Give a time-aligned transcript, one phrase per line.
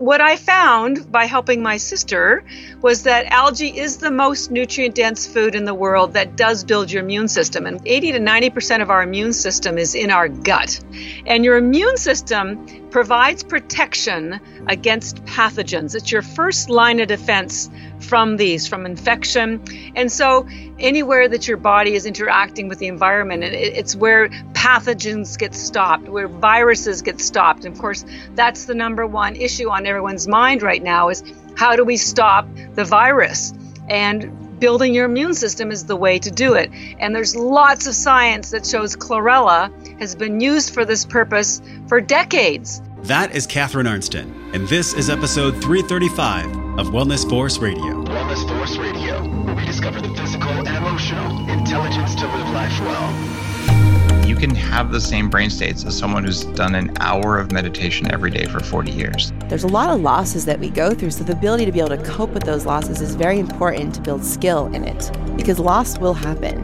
[0.00, 2.42] what I found by helping my sister
[2.80, 6.90] was that algae is the most nutrient dense food in the world that does build
[6.90, 7.66] your immune system.
[7.66, 10.80] And 80 to 90% of our immune system is in our gut.
[11.26, 15.94] And your immune system provides protection against pathogens.
[15.94, 17.68] It's your first line of defense
[18.00, 19.62] from these, from infection.
[19.94, 20.46] And so,
[20.78, 26.28] anywhere that your body is interacting with the environment, it's where pathogens get stopped, where
[26.28, 27.64] viruses get stopped.
[27.64, 28.04] And of course,
[28.34, 31.22] that's the number one issue on everyone's mind right now is
[31.56, 33.52] how do we stop the virus?
[33.88, 36.70] And building your immune system is the way to do it.
[37.00, 42.00] And there's lots of science that shows chlorella has been used for this purpose for
[42.00, 42.80] decades.
[43.04, 48.04] That is Catharine Arnston, and this is episode 335 of Wellness Force Radio.
[48.04, 54.26] Wellness Force Radio, where we discover the physical and emotional intelligence to live life well.
[54.26, 58.12] You can have the same brain states as someone who's done an hour of meditation
[58.12, 59.32] every day for 40 years.
[59.48, 61.96] There's a lot of losses that we go through, so the ability to be able
[61.96, 65.98] to cope with those losses is very important to build skill in it because loss
[65.98, 66.58] will happen.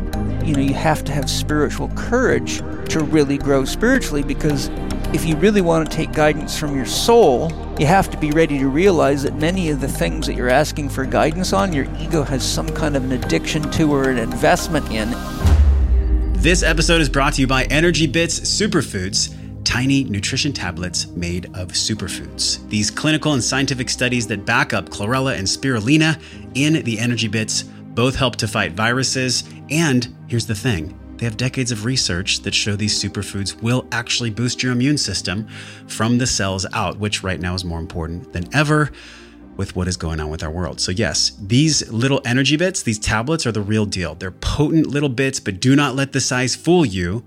[0.47, 2.59] You know, you have to have spiritual courage
[2.91, 4.71] to really grow spiritually because
[5.17, 8.59] if you really want to take guidance from your soul, you have to be ready
[8.59, 12.23] to realize that many of the things that you're asking for guidance on, your ego
[12.23, 15.11] has some kind of an addiction to or an investment in.
[16.35, 21.69] This episode is brought to you by Energy Bits Superfoods tiny nutrition tablets made of
[21.69, 22.69] superfoods.
[22.69, 26.21] These clinical and scientific studies that back up chlorella and spirulina
[26.55, 29.45] in the Energy Bits both help to fight viruses.
[29.71, 34.31] And here's the thing they have decades of research that show these superfoods will actually
[34.31, 35.49] boost your immune system
[35.87, 38.91] from the cells out, which right now is more important than ever
[39.57, 40.81] with what is going on with our world.
[40.81, 44.15] So, yes, these little energy bits, these tablets are the real deal.
[44.15, 47.25] They're potent little bits, but do not let the size fool you.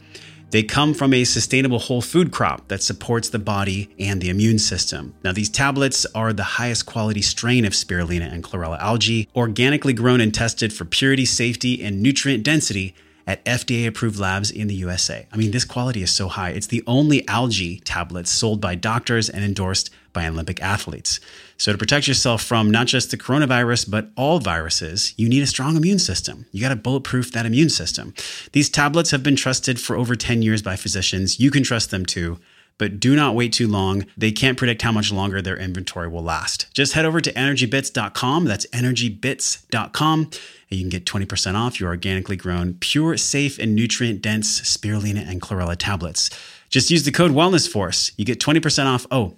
[0.52, 4.58] They come from a sustainable whole food crop that supports the body and the immune
[4.58, 5.14] system.
[5.24, 10.22] Now, these tablets are the highest quality strain of spirulina and chlorella algae, organically grown
[10.22, 12.96] and tested for purity, safety, and nutrient density
[13.30, 15.28] at FDA approved labs in the USA.
[15.32, 16.50] I mean, this quality is so high.
[16.50, 21.20] It's the only algae tablets sold by doctors and endorsed by Olympic athletes.
[21.56, 25.48] So, to protect yourself from not just the coronavirus, but all viruses, you need a
[25.48, 26.48] strong immune system.
[26.52, 28.16] You got to bulletproof that immune system.
[28.54, 31.40] These tablets have been trusted for over 10 years by physicians.
[31.40, 32.40] You can trust them too
[32.80, 34.06] but do not wait too long.
[34.18, 36.74] They can't predict how much longer their inventory will last.
[36.74, 38.46] Just head over to energybits.com.
[38.46, 40.32] That's energybits.com
[40.70, 45.28] and you can get 20% off your organically grown, pure, safe, and nutrient dense spirulina
[45.28, 46.30] and chlorella tablets.
[46.70, 48.14] Just use the code WellnessForce.
[48.18, 49.08] You get 20% off.
[49.10, 49.34] Oh,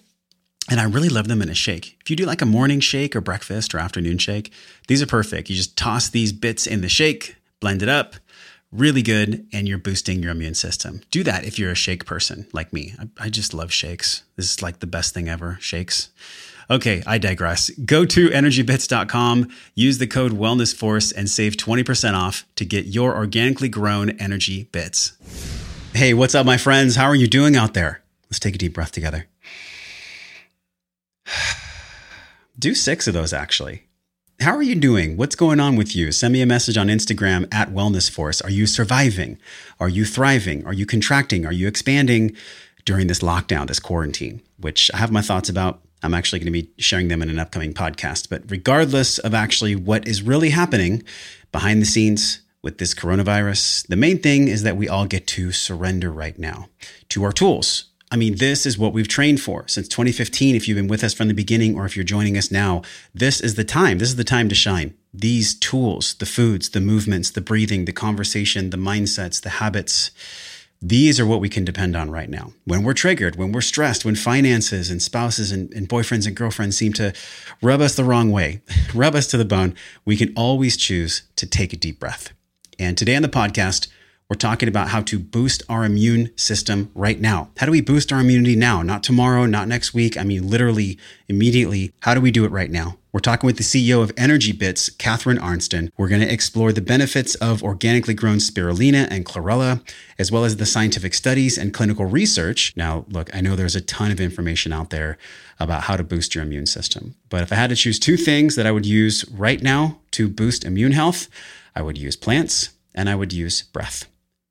[0.70, 1.98] and I really love them in a shake.
[2.02, 4.52] If you do like a morning shake or breakfast or afternoon shake,
[4.88, 5.50] these are perfect.
[5.50, 8.16] You just toss these bits in the shake, blend it up,
[8.72, 11.02] really good, and you're boosting your immune system.
[11.12, 12.94] Do that if you're a shake person like me.
[13.00, 14.24] I, I just love shakes.
[14.36, 16.10] This is like the best thing ever shakes.
[16.70, 17.70] Okay, I digress.
[17.72, 23.70] Go to energybits.com, use the code WellnessForce, and save 20% off to get your organically
[23.70, 25.14] grown energy bits.
[25.94, 26.96] Hey, what's up, my friends?
[26.96, 28.02] How are you doing out there?
[28.26, 29.28] Let's take a deep breath together.
[32.60, 33.88] Do six of those, actually.
[34.40, 35.18] How are you doing?
[35.18, 36.12] What's going on with you?
[36.12, 38.44] Send me a message on Instagram at WellnessForce.
[38.44, 39.38] Are you surviving?
[39.80, 40.66] Are you thriving?
[40.66, 41.46] Are you contracting?
[41.46, 42.36] Are you expanding
[42.84, 44.42] during this lockdown, this quarantine?
[44.58, 47.40] Which I have my thoughts about I'm actually going to be sharing them in an
[47.40, 48.30] upcoming podcast.
[48.30, 51.04] But regardless of actually what is really happening
[51.52, 55.52] behind the scenes with this coronavirus, the main thing is that we all get to
[55.52, 56.70] surrender right now
[57.10, 57.86] to our tools.
[58.14, 60.54] I mean, this is what we've trained for since 2015.
[60.54, 62.82] If you've been with us from the beginning or if you're joining us now,
[63.14, 64.00] this is the time.
[64.00, 64.94] This is the time to shine.
[65.14, 70.12] These tools, the foods, the movements, the breathing, the conversation, the mindsets, the habits,
[70.82, 72.54] these are what we can depend on right now.
[72.66, 76.76] When we're triggered, when we're stressed, when finances and spouses and, and, boyfriends and girlfriends
[76.76, 77.14] seem to
[77.62, 78.62] rub us the wrong way,
[78.96, 79.76] rub us to the bone,
[80.06, 82.34] we can always choose to take a deep breath.
[82.80, 83.90] And today on the podcast,
[84.28, 87.52] we're talking about how to boost our immune system right now.
[87.58, 88.82] How do we boost our immunity now?
[88.82, 90.18] Not tomorrow, not next week.
[90.18, 91.92] I mean, literally, immediately.
[92.00, 92.98] How do we do it right now?
[93.14, 95.92] We're talking with the CEO of Energy Bits, Catharine Arnston.
[95.98, 99.82] We're going to explore the benefits of organically grown spirulina and chlorella,
[100.18, 102.72] as well as the scientific studies and clinical research.
[102.78, 105.18] Now, look, I know there's a ton of information out there
[105.60, 107.16] about how to boost your immune system.
[107.28, 110.30] But if I had to choose two things that I would use right now to
[110.30, 111.28] boost immune health,
[111.76, 114.08] I would use plants and I would use breath.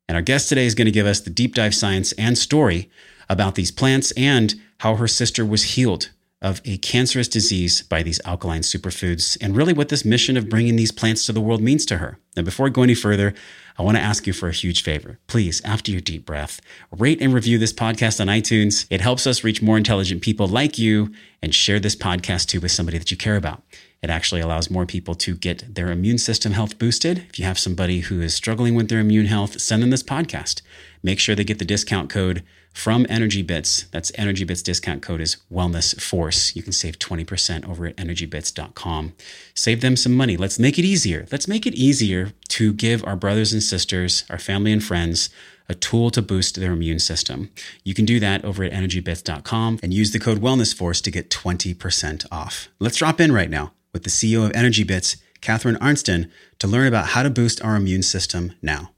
[0.07, 2.91] And our guest today is going to give us the deep dive science and story
[3.27, 6.11] about these plants and how her sister was healed
[6.43, 10.77] of a cancerous disease by these alkaline superfoods and really what this mission of bringing
[10.77, 12.19] these plants to the world means to her.
[12.37, 13.35] Now, before I go any further,
[13.79, 15.19] I want to ask you for a huge favor.
[15.27, 16.61] Please, after your deep breath,
[16.91, 18.87] rate and review this podcast on iTunes.
[18.91, 22.73] It helps us reach more intelligent people like you and share this podcast too with
[22.73, 23.63] somebody that you care about.
[24.03, 27.27] It actually allows more people to get their immune system health boosted.
[27.29, 30.63] If you have somebody who is struggling with their immune health, send them this podcast.
[31.03, 33.85] Make sure they get the discount code from Energy Bits.
[33.91, 36.55] That's Energy Bits discount code is Wellness Force.
[36.57, 39.13] You can save 20% over at energybits.com.
[39.55, 40.37] Save them some money.
[40.37, 41.27] Let's make it easier.
[41.31, 45.31] Let's make it easier to give our brothers and sisters, our family and friends,
[45.69, 47.51] a tool to boost their immune system.
[47.85, 51.31] You can do that over at energybits.com and use the code Wellness Force to get
[51.31, 52.69] 20% off.
[52.81, 56.89] Let's drop in right now with the CEO of Energy Bits, Catharine Arnston, to learn
[56.89, 58.91] about how to boost our immune system now.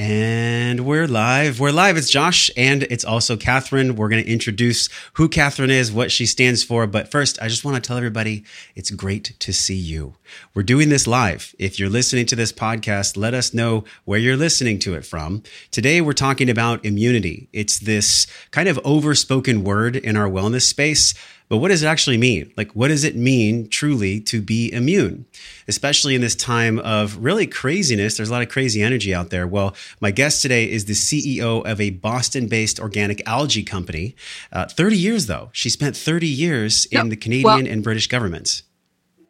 [0.00, 1.58] And we're live.
[1.58, 1.96] We're live.
[1.96, 3.96] It's Josh and it's also Catharine.
[3.96, 6.86] We're going to introduce who Catharine is, what she stands for.
[6.86, 8.44] But first, I just want to tell everybody
[8.76, 10.14] it's great to see you.
[10.54, 11.52] We're doing this live.
[11.58, 15.42] If you're listening to this podcast, let us know where you're listening to it from.
[15.72, 17.48] Today, we're talking about immunity.
[17.52, 21.12] It's this kind of overspoken word in our wellness space
[21.48, 22.52] but what does it actually mean?
[22.56, 25.24] Like, what does it mean truly to be immune?
[25.66, 28.16] Especially in this time of really craziness.
[28.16, 29.46] There's a lot of crazy energy out there.
[29.46, 34.14] Well, my guest today is the CEO of a Boston based organic algae company.
[34.52, 35.48] Uh, 30 years, though.
[35.52, 38.62] She spent 30 years in the Canadian well, and British governments.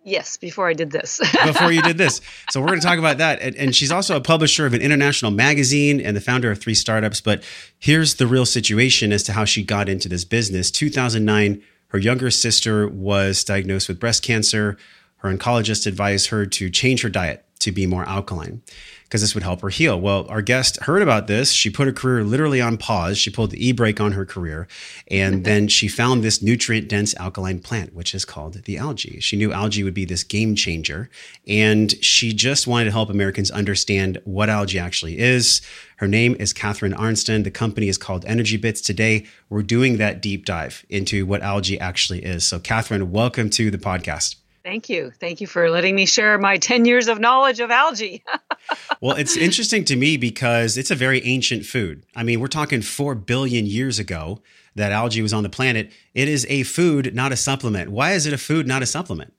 [0.09, 1.21] Yes, before I did this.
[1.45, 2.21] before you did this.
[2.51, 3.41] So we're going to talk about that.
[3.43, 6.75] And, and, she's also a publisher of an international magazine and the founder of three
[6.75, 7.21] startups.
[7.21, 7.43] But
[7.79, 10.71] here's the real situation as to how she got into this business.
[10.71, 14.77] 2009 her younger sister was diagnosed with breast cancer.
[15.19, 18.63] Her oncologist advised her to change her diet to be more alkaline
[19.09, 19.99] because this would help her heal.
[19.99, 21.51] Well, our guest heard about this.
[21.51, 23.17] She put her career literally on pause.
[23.17, 24.69] She pulled the e brake on her career.
[25.11, 25.43] And mm-hmm.
[25.45, 29.19] then she found this nutrient dense alkaline plant, which is called the algae.
[29.21, 31.09] She knew algae would be this game changer.
[31.47, 35.63] And she just wanted to help Americans understand what algae actually is.
[35.97, 37.45] Her name is Catharine Arnston.
[37.45, 38.83] The company is called Energy Bits.
[38.83, 42.47] Today, we're doing that deep dive into what algae actually is.
[42.47, 44.37] So, Catharine, welcome to the podcast.
[44.69, 45.13] Thank you.
[45.19, 48.23] Thank you for letting me share my 10 years of knowledge of algae.
[49.01, 52.05] well, it's interesting to me because it's a very ancient food.
[52.15, 54.43] I mean, we're talking 4 billion years ago
[54.75, 55.91] that algae was on the planet.
[56.13, 57.91] It is a food, not a supplement.
[57.91, 59.33] Why is it a food, not a supplement?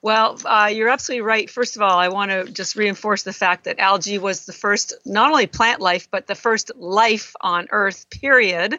[0.00, 1.50] Well, uh, you're absolutely right.
[1.50, 4.94] First of all, I want to just reinforce the fact that algae was the first,
[5.04, 8.78] not only plant life, but the first life on Earth, period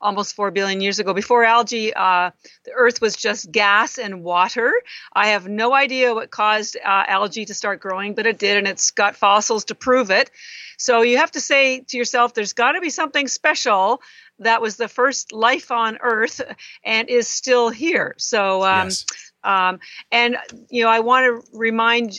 [0.00, 1.14] almost 4 billion years ago.
[1.14, 2.30] Before algae, uh,
[2.64, 4.72] the Earth was just gas and water.
[5.12, 8.66] I have no idea what caused uh, algae to start growing, but it did, and
[8.66, 10.30] it's got fossils to prove it.
[10.78, 14.02] So you have to say to yourself, there's got to be something special
[14.40, 16.40] that was the first life on Earth
[16.84, 18.14] and is still here.
[18.18, 19.06] So, um, yes.
[19.44, 19.78] Um,
[20.10, 20.36] and
[20.70, 22.18] you know, I want to remind,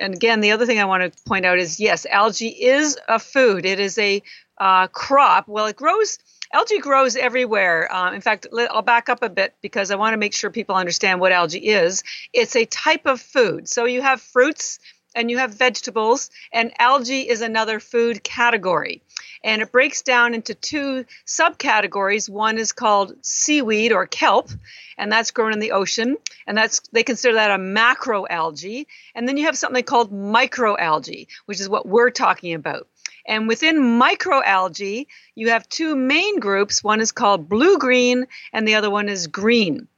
[0.00, 3.20] and again, the other thing I want to point out is yes, algae is a
[3.20, 3.64] food.
[3.64, 4.22] It is a
[4.58, 5.46] uh, crop.
[5.46, 6.18] Well, it grows
[6.52, 7.92] algae grows everywhere.
[7.92, 10.76] Uh, in fact, I'll back up a bit because I want to make sure people
[10.76, 12.02] understand what algae is.
[12.32, 13.68] It's a type of food.
[13.68, 14.78] So you have fruits
[15.14, 19.02] and you have vegetables, and algae is another food category.
[19.44, 22.28] And it breaks down into two subcategories.
[22.28, 24.50] One is called seaweed or kelp,
[24.98, 28.86] and that's grown in the ocean, and that's they consider that a macroalgae.
[29.14, 32.88] And then you have something called microalgae, which is what we're talking about.
[33.26, 36.84] And within microalgae, you have two main groups.
[36.84, 39.88] One is called blue green, and the other one is green.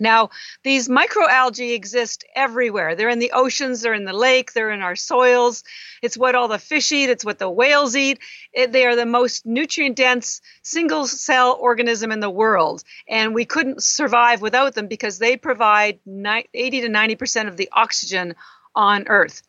[0.00, 0.30] Now,
[0.64, 2.96] these microalgae exist everywhere.
[2.96, 5.62] They're in the oceans, they're in the lake, they're in our soils.
[6.02, 8.18] It's what all the fish eat, it's what the whales eat.
[8.52, 12.82] It, they are the most nutrient dense single cell organism in the world.
[13.06, 18.34] And we couldn't survive without them because they provide 80 to 90% of the oxygen
[18.74, 19.42] on Earth.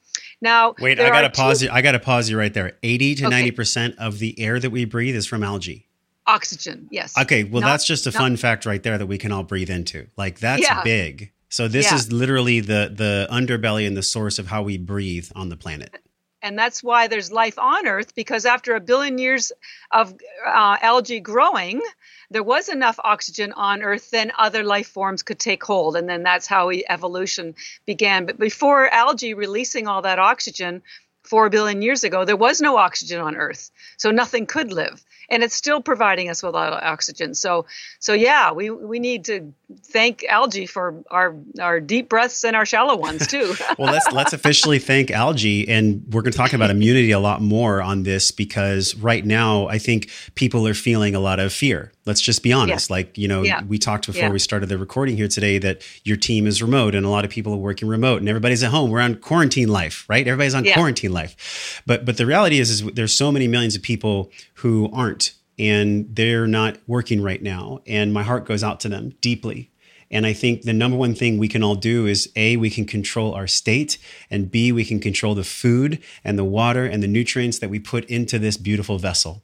[0.43, 1.71] Now, wait, I gotta pause two- you.
[1.71, 2.73] I gotta pause you right there.
[2.83, 5.87] Eighty to ninety percent of the air that we breathe is from algae.
[6.27, 7.17] Oxygen, yes.
[7.17, 9.43] Okay, well, not, that's just a not- fun fact right there that we can all
[9.43, 10.07] breathe into.
[10.17, 10.83] Like that's yeah.
[10.83, 11.31] big.
[11.47, 11.95] So this yeah.
[11.95, 15.95] is literally the the underbelly and the source of how we breathe on the planet.
[16.43, 19.53] And that's why there's life on Earth because after a billion years
[19.91, 20.13] of
[20.45, 21.81] uh, algae growing,
[22.29, 25.95] there was enough oxygen on Earth, then other life forms could take hold.
[25.95, 28.25] And then that's how evolution began.
[28.25, 30.83] But before algae releasing all that oxygen,
[31.23, 35.03] four billion years ago, there was no oxygen on Earth, so nothing could live,
[35.33, 37.33] and it's still providing us with a lot of oxygen.
[37.33, 37.65] So,
[37.99, 42.65] so yeah, we we need to thank algae for our our deep breaths and our
[42.65, 43.53] shallow ones too.
[43.77, 47.41] well, let's let's officially thank algae, and we're going to talk about immunity a lot
[47.41, 51.91] more on this because right now I think people are feeling a lot of fear
[52.05, 52.89] Let's just be honest.
[52.89, 52.95] Yeah.
[52.95, 53.61] Like, you know, Yeah.
[53.63, 54.29] we talked before Yeah.
[54.29, 57.31] we started the recording here today that your team is remote and a lot of
[57.31, 58.89] people are working remote and everybody's at home.
[58.89, 60.27] We're on quarantine life, right?
[60.27, 61.81] Everybody's on quarantine life.
[61.85, 65.22] But but the reality is is there's so many millions of people who aren't
[65.59, 69.69] and they're not working right now and my heart goes out to them deeply.
[70.11, 72.85] And I think the number one thing we can all do is A, we can
[72.85, 73.97] control our state,
[74.29, 77.79] and B, we can control the food and the water and the nutrients that we
[77.79, 79.41] put into this beautiful vessel.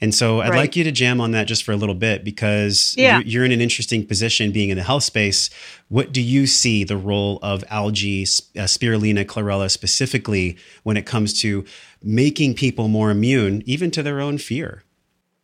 [0.00, 0.56] And so I'd Right.
[0.56, 3.22] like you to jam on that just for a little bit because Yeah.
[3.24, 5.50] you're, in an interesting position being in the health space.
[5.88, 8.22] What do you see the role of algae,
[8.56, 11.64] uh, spirulina, chlorella specifically, when it comes to
[12.02, 14.82] making people more immune, even to their own fear?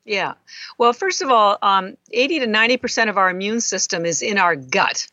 [0.04, 0.34] Yeah.
[0.78, 4.54] Well, first of all, um, 80 to 90% of our immune system is in our
[4.54, 5.06] gut.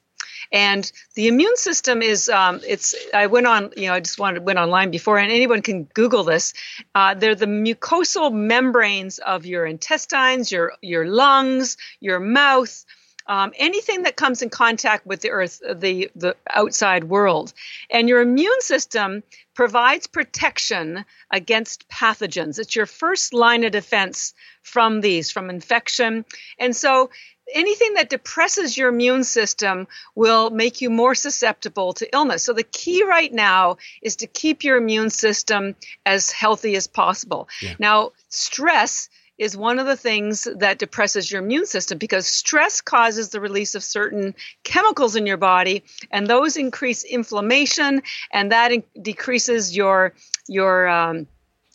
[0.52, 4.46] And the immune system is, um, it's, I went on, you know, I just wanted,
[4.46, 6.54] went online before, and anyone can Google this.
[6.94, 12.86] Uh, they're the mucosal membranes of your intestines, your, your lungs, your mouth,
[13.28, 17.54] um, anything that comes in contact with the earth, the, the outside world.
[17.90, 19.24] And your immune system
[19.54, 22.60] provides protection against pathogens.
[22.60, 26.26] It's your first line of defense from these, from infection.
[26.60, 27.10] And so
[27.54, 32.44] anything that depresses your immune system will make you more susceptible to illness.
[32.44, 35.76] So the key right now is to keep your immune system
[36.06, 37.50] as healthy as possible.
[37.62, 37.76] Yeah.
[37.80, 39.10] Now, stress
[39.42, 43.74] is one of the things that depresses your immune system because stress causes the release
[43.74, 50.14] of certain chemicals in your body and those increase inflammation and that in- decreases your
[50.48, 51.26] your um,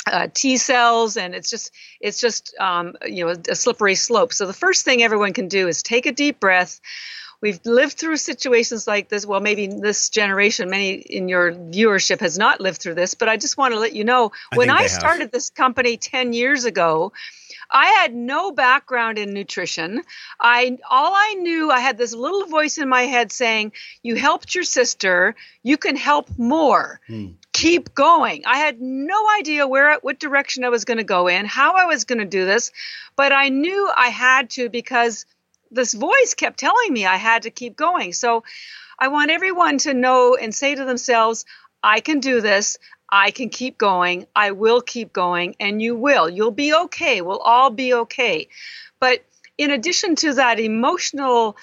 [0.07, 4.33] uh, T cells, and it's just it's just um, you know a slippery slope.
[4.33, 6.81] So the first thing everyone can do is take a deep breath.
[7.41, 9.27] We've lived through situations like this.
[9.27, 13.37] Well, maybe this generation, many in your viewership has not lived through this, but I
[13.37, 14.91] just want to let you know I when I have.
[14.91, 17.13] started this company 10 years ago,
[17.71, 20.03] I had no background in nutrition.
[20.41, 24.55] I all I knew, I had this little voice in my head saying, "You helped
[24.55, 27.33] your sister, you can help more." Hmm.
[27.53, 28.45] Keep going.
[28.47, 31.87] I had no idea where what direction I was going to go in, how I
[31.87, 32.71] was going to do this,
[33.17, 35.25] but I knew I had to because
[35.71, 38.13] this voice kept telling me I had to keep going.
[38.13, 38.45] So
[38.99, 41.45] I want everyone to know and say to themselves,
[41.83, 42.79] I can do this.
[43.09, 44.27] I can keep going.
[44.35, 45.57] I will keep going.
[45.61, 46.29] And you will.
[46.29, 47.21] You'll be okay.
[47.21, 48.49] We'll all be okay.
[49.01, 49.25] But
[49.59, 51.57] in addition to that emotional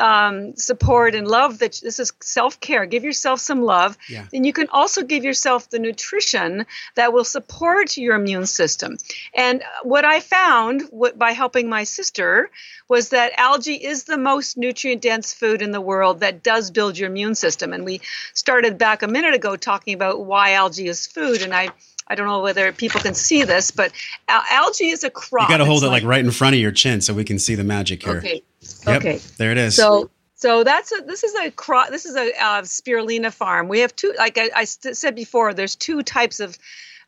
[0.00, 3.98] um, support and love, that this is self care, give yourself some love.
[4.08, 4.26] Yeah.
[4.32, 8.96] Then you can also give yourself the nutrition that will support your immune system.
[9.34, 12.50] And what I found what, by helping my sister
[12.88, 16.96] was that algae is the most nutrient dense food in the world that does build
[16.96, 17.72] your immune system.
[17.72, 18.00] And we
[18.32, 21.42] started back a minute ago talking about why algae is food.
[21.42, 21.68] And I,
[22.06, 23.92] I don't know whether people can see this, but
[24.28, 25.48] al- algae is a crop.
[25.48, 27.24] You got to hold It's it like right in front of your chin so we
[27.24, 28.18] can see the magic here.
[28.18, 28.42] Okay.
[28.86, 29.20] Yep, Okay.
[29.36, 29.74] There it is.
[29.74, 33.68] So so that's a this is a cro- this is a uh, spirulina farm.
[33.68, 35.54] We have two like I, I said before.
[35.54, 36.58] There's two types of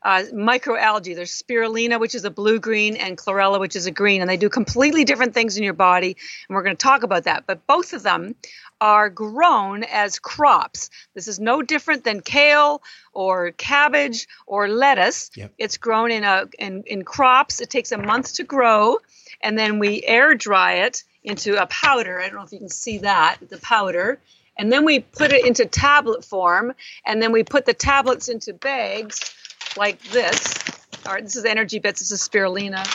[0.01, 1.15] uh, microalgae.
[1.15, 4.37] There's spirulina, which is a blue green, and chlorella, which is a green, and they
[4.37, 6.17] do completely different things in your body.
[6.47, 7.45] And we're going to talk about that.
[7.45, 8.35] But both of them
[8.81, 10.89] are grown as crops.
[11.13, 12.81] This is no different than kale
[13.13, 15.31] or cabbage or lettuce.
[15.35, 15.53] Yep.
[15.57, 17.59] It's grown in a in, in crops.
[17.61, 18.97] It takes a month to grow,
[19.41, 22.19] and then we air dry it into a powder.
[22.19, 24.19] I don't know if you can see that, the powder.
[24.57, 26.73] And then we put it into tablet form,
[27.05, 29.33] and then we put the tablets into bags
[29.77, 30.57] like this.
[31.05, 32.01] All right, this is Energy Bits.
[32.01, 32.85] This is spirulina,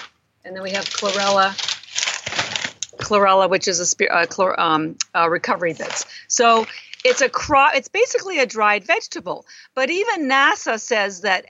[0.44, 1.54] and then we have chlorella,
[2.98, 6.04] chlorella, which is a spir- uh, chlor- um, uh, recovery bits.
[6.28, 6.66] So
[7.02, 7.74] it's a crop.
[7.74, 9.46] It's basically a dried vegetable.
[9.74, 11.46] But even NASA says that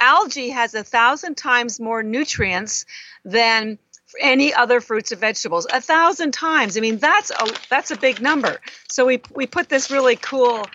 [0.00, 2.84] algae has a thousand times more nutrients
[3.24, 3.78] than
[4.20, 5.66] any other fruits or vegetables.
[5.72, 6.76] A thousand times.
[6.76, 8.60] I mean, that's a that's a big number.
[8.88, 10.66] So we we put this really cool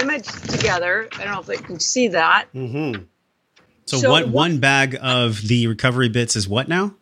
[0.00, 1.08] image together.
[1.14, 2.46] I don't know if they can see that.
[2.54, 3.02] Mm-hmm.
[3.86, 6.94] So, So what what- one bag of the recovery bits is what now?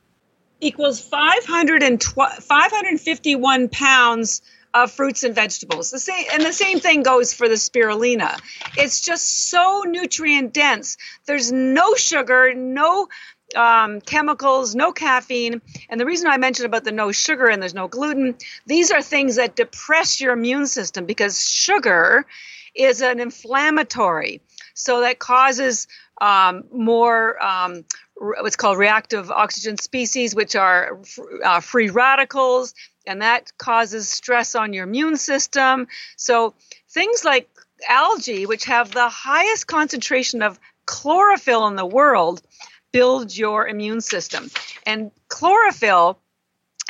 [0.63, 4.43] equals 512 551 pounds
[4.75, 5.91] of fruits and vegetables.
[5.91, 8.39] The same and the same thing goes for the spirulina.
[8.77, 10.97] It's just so nutrient dense.
[11.27, 13.09] There's no sugar, no
[13.55, 15.61] um, chemicals, no caffeine.
[15.89, 19.03] And the reason I mentioned about the no sugar and there's no gluten, these are
[19.03, 22.27] things that depress your immune system because sugar
[22.75, 24.41] is an inflammatory.
[24.75, 25.87] So that causes
[26.21, 27.85] um, more um,
[28.17, 31.01] what's called reactive oxygen species, which are
[31.45, 32.75] uh, free radicals,
[33.07, 35.87] and that causes stress on your immune system.
[36.17, 36.55] So
[36.91, 37.49] things like
[37.89, 42.43] algae, which have the highest concentration of chlorophyll in the world,
[42.93, 44.51] build your immune system.
[44.87, 46.19] And chlorophyll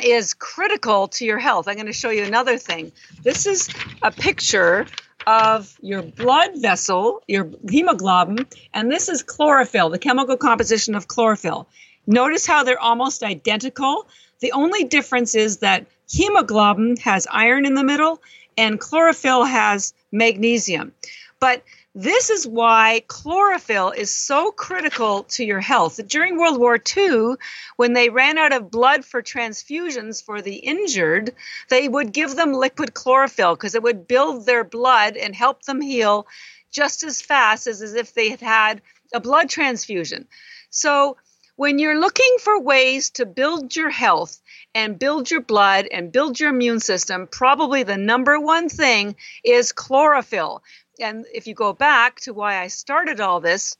[0.03, 1.67] is critical to your health.
[1.67, 2.91] I'm going to show you another thing.
[3.23, 3.69] This is
[4.01, 4.87] a picture
[5.27, 11.67] of your blood vessel, your hemoglobin, and this is chlorophyll, the chemical composition of chlorophyll.
[12.07, 14.07] Notice how they're almost identical.
[14.39, 18.21] The only difference is that hemoglobin has iron in the middle
[18.57, 20.93] and chlorophyll has magnesium.
[21.39, 25.99] But this is why chlorophyll is so critical to your health.
[26.07, 27.35] During World War II,
[27.75, 31.35] when they ran out of blood for transfusions for the injured,
[31.69, 35.81] they would give them liquid chlorophyll because it would build their blood and help them
[35.81, 36.27] heal
[36.71, 38.81] just as fast as, as if they had had
[39.13, 40.27] a blood transfusion.
[40.69, 41.17] So,
[41.57, 44.41] when you're looking for ways to build your health
[44.73, 49.73] and build your blood and build your immune system, probably the number one thing is
[49.73, 50.63] chlorophyll
[51.01, 53.75] and if you go back to why I started all this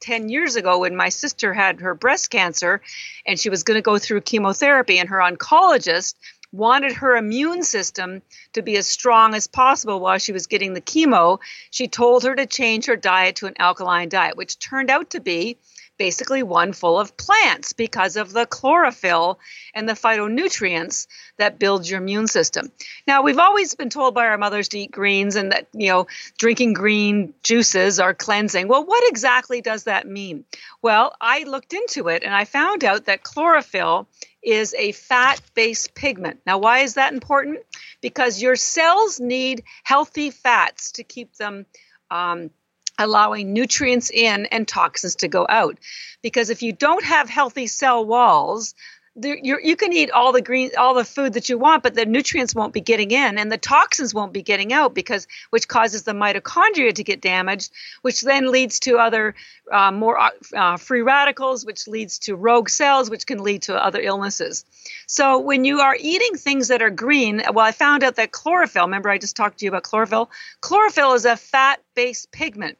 [0.00, 2.82] 10 years ago when my sister had her breast cancer
[3.26, 6.14] and she was going to go through chemotherapy and her oncologist
[6.52, 10.80] wanted her immune system to be as strong as possible while she was getting the
[10.80, 11.38] chemo
[11.70, 15.20] she told her to change her diet to an alkaline diet which turned out to
[15.20, 15.58] be
[15.98, 19.38] basically one full of plants because of the chlorophyll
[19.74, 21.06] and the phytonutrients
[21.38, 22.70] that build your immune system.
[23.06, 26.06] Now, we've always been told by our mothers to eat greens and that, you know,
[26.38, 28.68] drinking green juices are cleansing.
[28.68, 30.44] Well, what exactly does that mean?
[30.82, 34.08] Well, I looked into it and I found out that chlorophyll
[34.42, 36.40] is a fat based pigment.
[36.46, 37.60] Now, why is that important?
[38.00, 41.66] Because your cells need healthy fats to keep them
[42.10, 42.50] um,
[42.98, 45.78] allowing nutrients in and toxins to go out.
[46.22, 48.74] Because if you don't have healthy cell walls,
[49.22, 52.54] you can eat all the green all the food that you want but the nutrients
[52.54, 56.12] won't be getting in and the toxins won't be getting out because which causes the
[56.12, 57.72] mitochondria to get damaged
[58.02, 59.34] which then leads to other
[59.72, 60.18] uh, more
[60.54, 64.64] uh, free radicals which leads to rogue cells which can lead to other illnesses.
[65.06, 68.84] So when you are eating things that are green well i found out that chlorophyll
[68.84, 70.30] remember i just talked to you about chlorophyll?
[70.60, 72.76] Chlorophyll is a fat based pigment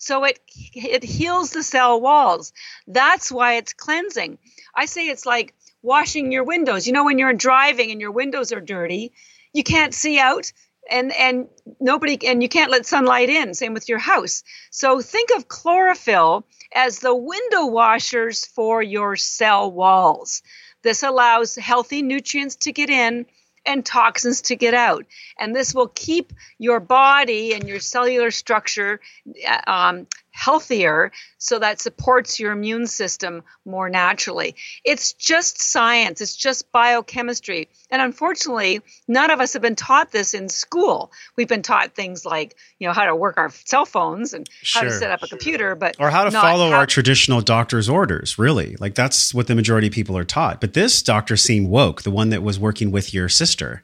[0.00, 0.40] so it
[0.74, 2.52] it heals the cell walls.
[2.88, 4.38] That's why it's cleansing.
[4.74, 6.86] I say it's like washing your windows.
[6.86, 9.12] You know when you're driving and your windows are dirty,
[9.52, 10.50] you can't see out
[10.90, 15.28] and and nobody and you can't let sunlight in same with your house so think
[15.36, 20.42] of chlorophyll as the window washers for your cell walls
[20.82, 23.26] this allows healthy nutrients to get in
[23.66, 25.06] and toxins to get out.
[25.38, 29.00] And this will keep your body and your cellular structure
[29.46, 34.54] uh, um, healthier so that supports your immune system more naturally.
[34.84, 37.68] It's just science, it's just biochemistry.
[37.90, 41.12] And unfortunately, none of us have been taught this in school.
[41.36, 44.82] We've been taught things like, you know, how to work our cell phones and sure.
[44.82, 47.88] how to set up a computer, but or how to follow how- our traditional doctor's
[47.88, 48.76] orders, really.
[48.76, 50.60] Like that's what the majority of people are taught.
[50.60, 53.82] But this doctor seemed woke, the one that was working with your sister.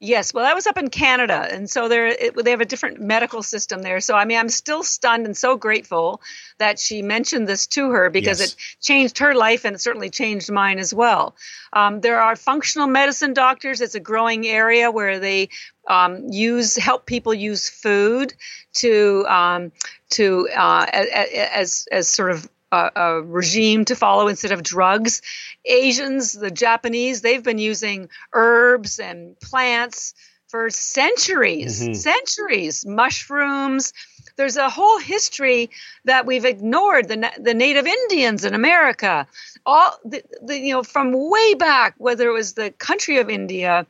[0.00, 3.42] Yes, well, that was up in Canada, and so they they have a different medical
[3.42, 3.98] system there.
[3.98, 6.20] So I mean, I'm still stunned and so grateful
[6.58, 8.52] that she mentioned this to her because yes.
[8.52, 11.34] it changed her life and it certainly changed mine as well.
[11.72, 13.80] Um, there are functional medicine doctors.
[13.80, 15.48] It's a growing area where they
[15.88, 18.34] um, use help people use food
[18.74, 19.72] to um,
[20.10, 25.22] to uh, as as sort of a, a, regime to follow instead of drugs.
[25.64, 30.14] Asians, the Japanese, they've been using herbs and plants
[30.48, 31.94] for centuries, mm-hmm.
[31.94, 33.92] centuries, mushrooms.
[34.36, 35.70] There's a whole history
[36.04, 37.08] that we've ignored.
[37.08, 39.26] The, the native Indians in America,
[39.66, 43.86] all the, the, you know, from way back, whether it was the country of India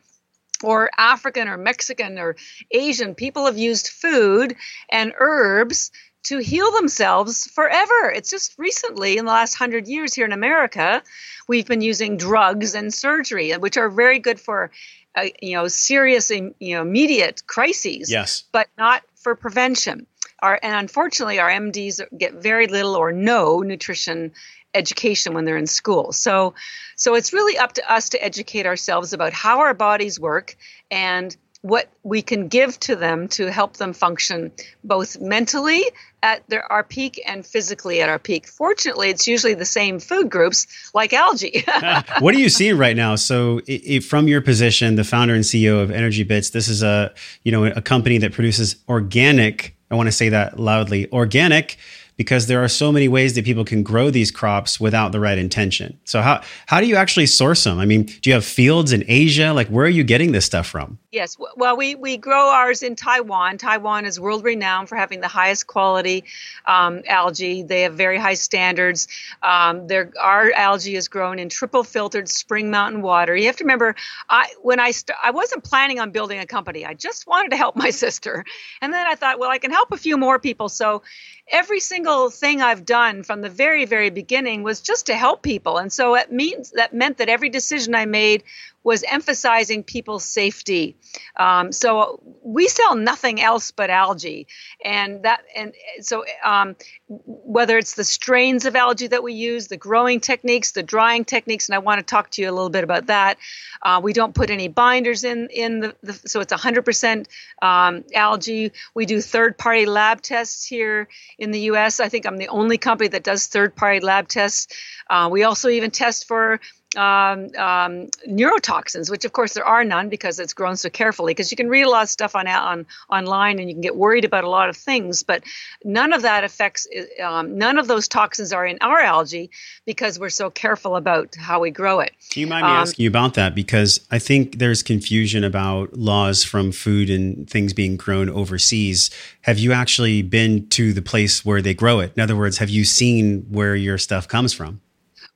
[0.62, 2.35] or African or Mexican or
[2.71, 4.57] Asian, people have used food
[4.91, 5.93] and herbs
[6.24, 8.11] to heal themselves forever.
[8.11, 11.02] It's just recently, in the last hundred years here in America,
[11.46, 14.70] we've been using drugs and surgery, which are very good for,
[15.14, 18.11] uh, you know, serious, you know, immediate crises.
[18.11, 18.44] Yes.
[18.52, 20.07] But not for prevention.
[20.40, 24.33] Our, and unfortunately, our MDs get very little or no nutrition
[24.74, 26.12] education when they're in school.
[26.12, 26.54] So,
[26.94, 30.57] so it's really up to us to educate ourselves about how our bodies work
[30.90, 31.35] and
[31.68, 34.50] what we can give to them to help them function
[34.83, 35.85] both mentally
[36.22, 38.46] at their, our peak and physically at our peak.
[38.46, 41.64] Fortunately, it's usually the same food groups like algae.
[42.20, 43.14] what are you seeing right now?
[43.16, 46.83] So, it, it, from your position, the founder and CEO of Energy Bits, this is
[46.83, 47.12] a
[47.44, 49.76] you know a company that produces organic.
[49.90, 51.76] I want to say that loudly: organic
[52.18, 55.38] because there are so many ways that people can grow these crops without the right
[55.38, 55.98] intention.
[56.04, 57.78] So how how do you actually source them?
[57.78, 59.54] I mean, do you have fields in Asia?
[59.54, 60.98] Like where are you getting this stuff from?
[61.11, 63.57] Yes, well, we, we grow ours in Taiwan.
[63.57, 66.24] Taiwan is world renowned for having the highest quality
[66.66, 67.62] um, algae.
[67.62, 69.09] They have very high standards.
[69.42, 73.35] Um, their, our algae is grown in triple filtered spring mountain water.
[73.35, 73.96] You have to remember,
[74.28, 76.85] I when I st- I wasn't planning on building a company.
[76.85, 78.44] I just wanted to help my sister,
[78.83, 80.68] and then I thought, well, I can help a few more people.
[80.68, 81.02] So
[81.50, 85.79] every single thing I've done from the very, very beginning was just to help people.
[85.79, 88.42] And so it means that meant that every decision I made
[88.85, 90.97] was emphasizing people's safety.
[91.37, 94.47] Um, so we sell nothing else but algae,
[94.85, 96.77] and that and so um,
[97.09, 101.69] whether it's the strains of algae that we use, the growing techniques, the drying techniques,
[101.69, 103.38] and I want to talk to you a little bit about that.
[103.83, 107.27] Uh, we don't put any binders in in the, the so it's 100%
[107.62, 108.73] um, algae.
[108.95, 112.01] We do third-party lab tests here in the U.S.
[112.01, 114.69] I think I'm the only company that does third-party lab tests.
[115.11, 116.61] Uh, we also even test for
[116.96, 121.33] um, um, neurotoxins, which of course there are none because it's grown so carefully.
[121.33, 123.96] Because you can read a lot of stuff on on online and you can get
[123.96, 125.42] worried about a lot of things, but
[125.85, 126.87] none of that affects.
[127.22, 129.51] Um, none of those toxins are in our algae
[129.85, 132.12] because we're so careful about how we grow it.
[132.31, 133.55] Do you mind me um, asking you about that?
[133.55, 139.11] Because I think there's confusion about laws from food and things being grown overseas.
[139.42, 142.12] Have you actually been to the place where they grow it?
[142.16, 144.81] In other words, have you seen where your stuff comes from?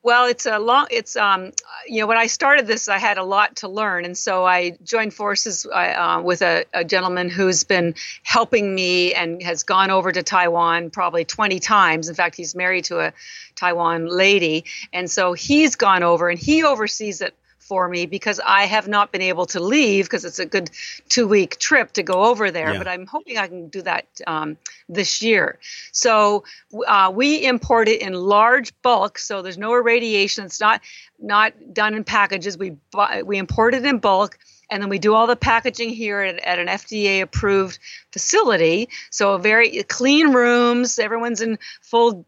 [0.04, 0.88] Well, it's a long.
[0.90, 1.52] It's um,
[1.86, 4.76] you know, when I started this, I had a lot to learn, and so I
[4.82, 10.10] joined forces uh, with a, a, gentleman who's been helping me and has gone over
[10.10, 12.08] to Taiwan probably 20 times.
[12.08, 13.12] In fact, he's married to a
[13.54, 18.64] Taiwan lady, and so he's gone over and he oversees it for me because I
[18.64, 20.70] have not been able to leave because it's a good
[21.08, 22.72] two week trip to go over there.
[22.72, 22.78] Yeah.
[22.78, 24.56] But I'm hoping I can do that um,
[24.88, 25.58] this year.
[25.92, 26.44] So
[26.86, 30.44] uh, we import it in large bulk, so there's no irradiation.
[30.44, 30.80] It's not
[31.18, 32.58] not done in packages.
[32.58, 34.38] We buy, we import it in bulk
[34.72, 37.78] and then we do all the packaging here at, at an FDA approved
[38.10, 38.88] facility.
[39.10, 40.98] So very clean rooms.
[40.98, 42.24] Everyone's in full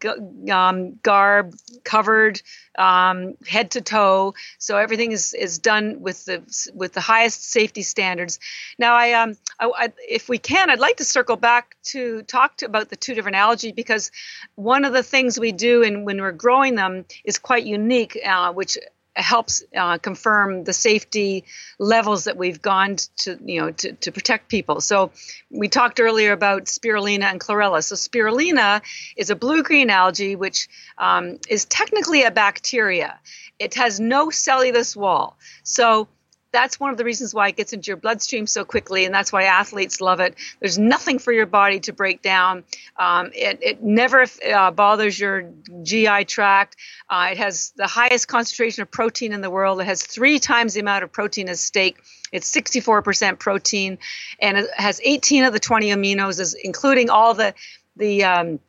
[0.51, 2.39] um, garb, covered
[2.77, 4.35] um, head to toe.
[4.59, 8.37] So everything is, is done with the with the highest safety standards.
[8.77, 12.57] Now, I, um, I, I, if we can, I'd like to circle back to talk
[12.57, 14.11] to, about the two different algae because
[14.53, 18.53] one of the things we do and when we're growing them is quite unique, uh,
[18.53, 18.77] which
[19.15, 21.43] helps uh, confirm the safety
[21.79, 24.81] levels that we've gone to, you know, to, to protect people.
[24.81, 25.11] So
[25.49, 27.83] we talked earlier about spirulina and chlorella.
[27.83, 28.81] So spirulina
[29.15, 33.19] is a blue-green algae, which um, is technically a bacteria.
[33.57, 35.37] It has no cellulose wall.
[35.63, 36.07] So
[36.55, 39.31] that's one of the reasons why it gets into your bloodstream so quickly, and that's
[39.31, 40.35] why athletes love it.
[40.61, 42.63] There's nothing for your body to break down.
[42.97, 45.51] Um, it, it, never uh, bothers your
[45.83, 46.77] GI tract.
[47.09, 49.81] Uh, it has the highest concentration of protein in the world.
[49.81, 51.97] It has three times the amount of protein as steak.
[52.31, 53.97] It's 64% protein,
[54.39, 57.53] and it has 18 of the 20 aminos, including all the
[57.97, 58.59] the um,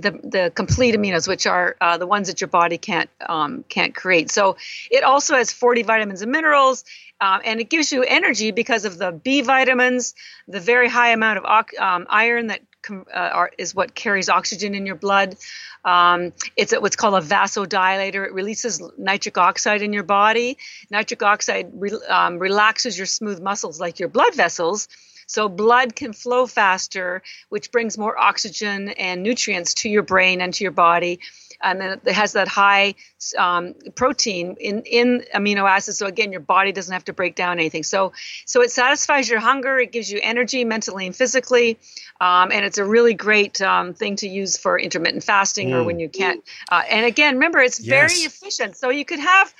[0.00, 3.94] the, the complete aminos, which are uh, the ones that your body can't um, can't
[3.94, 4.30] create.
[4.30, 4.56] So
[4.90, 6.84] it also has 40 vitamins and minerals,
[7.20, 10.14] uh, and it gives you energy because of the B vitamins,
[10.46, 14.86] the very high amount of um, iron that uh, are, is what carries oxygen in
[14.86, 15.36] your blood.
[15.84, 18.26] Um, it's a, what's called a vasodilator.
[18.26, 20.58] It releases nitric oxide in your body.
[20.90, 24.88] Nitric oxide re- um, relaxes your smooth muscles, like your blood vessels
[25.28, 30.54] so blood can flow faster, which brings more oxygen and nutrients to your brain and
[30.54, 31.20] to your body.
[31.60, 32.94] And then it has that high
[33.36, 35.98] um, protein in, in amino acids.
[35.98, 37.82] So again, your body doesn't have to break down anything.
[37.82, 38.12] So
[38.46, 39.78] so it satisfies your hunger.
[39.78, 41.78] It gives you energy mentally and physically.
[42.20, 45.74] Um, and it's a really great um, thing to use for intermittent fasting mm.
[45.74, 46.42] or when you can't.
[46.70, 47.88] Uh, and again, remember, it's yes.
[47.88, 48.76] very efficient.
[48.76, 49.52] So you could have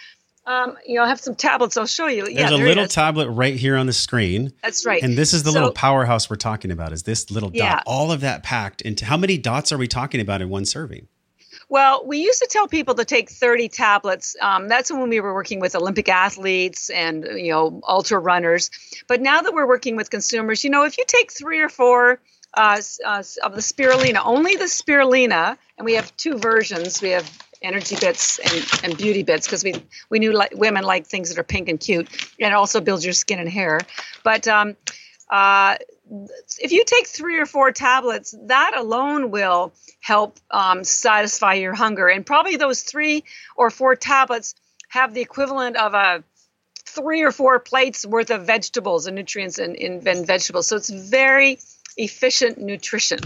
[0.48, 1.76] um, you know, I have some tablets.
[1.76, 2.24] I'll show you.
[2.24, 4.50] There's yeah, a there little tablet right here on the screen.
[4.62, 5.02] That's right.
[5.02, 6.94] And this is the so, little powerhouse we're talking about.
[6.94, 7.74] Is this little yeah.
[7.74, 7.82] dot?
[7.87, 11.06] All of that packed into how many dots are we talking about in one serving?
[11.68, 14.37] Well, we used to tell people to take 30 tablets.
[14.40, 18.70] Um, that's when we were working with Olympic athletes and you know ultra runners.
[19.06, 22.20] But now that we're working with consumers, you know, if you take three or four
[22.54, 27.02] uh, uh, of the spirulina, only the spirulina, and we have two versions.
[27.02, 27.30] We have
[27.62, 29.74] energy bits and, and beauty bits because we
[30.10, 32.08] we knew like women like things that are pink and cute.
[32.40, 33.80] And it also builds your skin and hair.
[34.22, 34.76] But um,
[35.30, 35.76] uh,
[36.58, 42.08] if you take three or four tablets that alone will help um, satisfy your hunger.
[42.08, 43.24] And probably those three
[43.56, 44.54] or four tablets
[44.88, 46.24] have the equivalent of a
[46.86, 50.66] three or four plates worth of vegetables and nutrients in, in, in vegetables.
[50.66, 51.58] So it's very
[51.98, 53.18] efficient nutrition.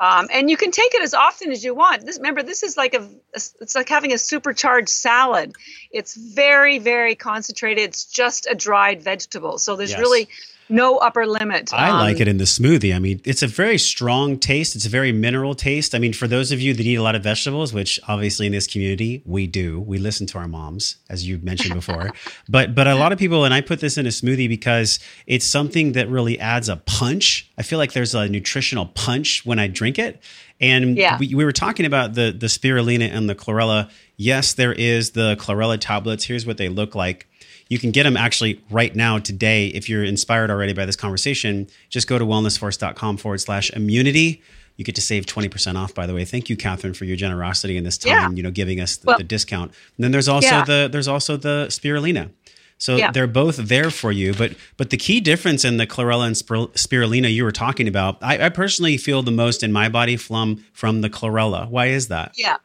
[0.00, 2.04] Um, and you can take it as often as you want.
[2.06, 5.54] This, remember, this is like a, it's like having a supercharged salad.
[5.92, 7.84] It's very, very concentrated.
[7.84, 9.58] It's just a dried vegetable.
[9.58, 10.00] So there's Yes.
[10.00, 10.28] really
[10.68, 11.72] no upper limit.
[11.72, 12.94] I Um, like it in the smoothie.
[12.94, 14.74] I mean, it's a very strong taste.
[14.76, 15.94] It's a very mineral taste.
[15.94, 18.52] I mean, for those of you that eat a lot of vegetables, which obviously in
[18.52, 22.10] this community we do, we listen to our moms, as you mentioned before.
[22.48, 25.46] but but a lot of people, and I put this in a smoothie because it's
[25.46, 27.50] something that really adds a punch.
[27.58, 30.22] I feel like there's a nutritional punch when I drink it.
[30.60, 31.18] And Yeah.
[31.18, 33.90] we, we were talking about the the spirulina and the chlorella.
[34.16, 36.24] Yes, there is the chlorella tablets.
[36.24, 37.26] Here's what they look like.
[37.68, 39.68] You can get them actually right now today.
[39.68, 44.42] If you're inspired already by this conversation, just go to wellnessforce.com forward slash immunity.
[44.76, 46.24] You get to save 20% off, by the way.
[46.24, 48.30] Thank you, Catharine, for your generosity in this time, Yeah.
[48.36, 49.70] you know, giving us the, Well- the discount.
[49.96, 50.64] And then there's also Yeah.
[50.64, 52.30] the there's also the spirulina.
[52.76, 53.12] So Yeah.
[53.12, 56.34] they're both there for you, but but the key difference in the chlorella and
[56.74, 60.64] spirulina you were talking about, I, I personally feel the most in my body from
[60.72, 61.68] from the chlorella.
[61.68, 62.32] Why is that?
[62.36, 62.56] Yeah.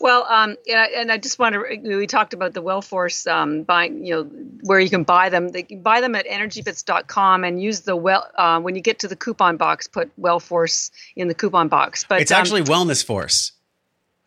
[0.00, 1.96] Well, um, yeah, and I just want to.
[1.96, 4.22] We talked about the WellForce um, buying, you know,
[4.62, 5.48] where you can buy them.
[5.48, 8.28] They can buy them at energybits.com and use the well.
[8.34, 12.04] Uh, when you get to the coupon box, put WellForce in the coupon box.
[12.08, 13.52] But It's um, actually Wellness Force.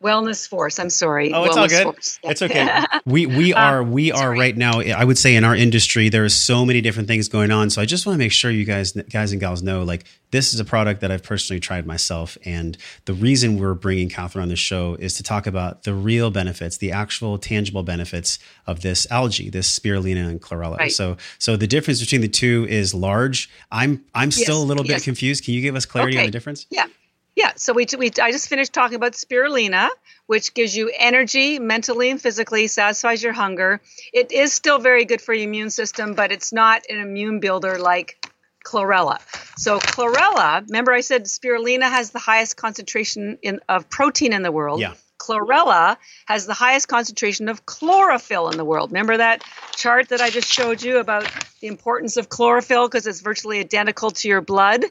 [0.03, 0.77] Wellness Force.
[0.77, 1.33] I'm sorry.
[1.33, 1.83] Oh, it's Wellness all good.
[1.83, 2.19] Force.
[2.23, 2.83] It's okay.
[3.05, 4.79] We we um, are we are right now.
[4.81, 7.69] I would say in our industry there is so many different things going on.
[7.71, 10.53] So I just want to make sure you guys guys and gals know like this
[10.53, 14.49] is a product that I've personally tried myself, and the reason we're bringing Catharine on
[14.49, 19.07] the show is to talk about the real benefits, the actual tangible benefits of this
[19.09, 20.77] algae, this spirulina and chlorella.
[20.77, 20.91] Right.
[20.91, 23.49] So so the difference between the two is large.
[23.71, 25.43] I'm I'm still Yes, a little bit confused.
[25.43, 26.67] Can you give us clarity on the difference?
[26.69, 26.85] Yeah.
[27.37, 27.53] Yeah.
[27.55, 29.89] So we, we I just finished talking about spirulina,
[30.25, 33.79] which gives you energy mentally and physically, satisfies your hunger.
[34.11, 37.77] It is still very good for your immune system, but it's not an immune builder
[37.77, 38.27] like
[38.65, 39.19] chlorella.
[39.55, 44.51] So chlorella, remember I said spirulina has the highest concentration in, of protein in the
[44.51, 44.79] world.
[44.79, 44.95] Yeah.
[45.19, 48.91] Chlorella has the highest concentration of chlorophyll in the world.
[48.91, 49.43] Remember that
[49.75, 51.29] chart that I just showed you about
[51.61, 54.85] the importance of chlorophyll because it's virtually identical to your blood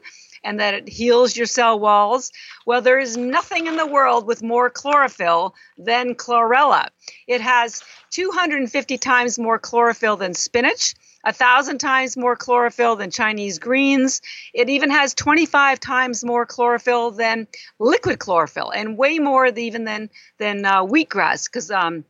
[0.47, 2.31] and that it heals your cell walls?
[2.65, 6.87] Well, there is nothing in the world with more chlorophyll than chlorella.
[7.27, 10.95] It has 250 times more chlorophyll than spinach.
[11.25, 14.21] A thousand times more chlorophyll than Chinese greens.
[14.53, 17.47] It even has 25 times more chlorophyll than
[17.79, 21.49] liquid chlorophyll, and way more even than than uh, wheatgrass.
[21.49, 22.05] Because um,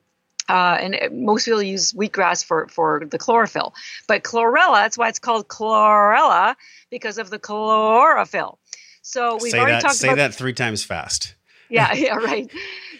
[0.49, 3.73] uh, and most people use wheatgrass for, for the chlorophyll.
[4.07, 6.55] But chlorella, that's why it's called chlorella
[6.89, 8.59] because of the chlorophyll.
[9.01, 11.35] So we've say already that talked say about that three times fast.
[11.69, 12.49] yeah, yeah, right.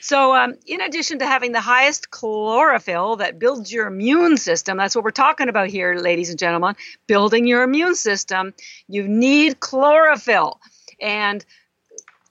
[0.02, 4.94] So, um, in addition to having the highest chlorophyll that builds your immune system, that's
[4.94, 6.76] what we're talking about here, ladies and gentlemen,
[7.08, 8.54] building your immune system,
[8.90, 10.60] you need chlorophyll.
[11.00, 11.46] And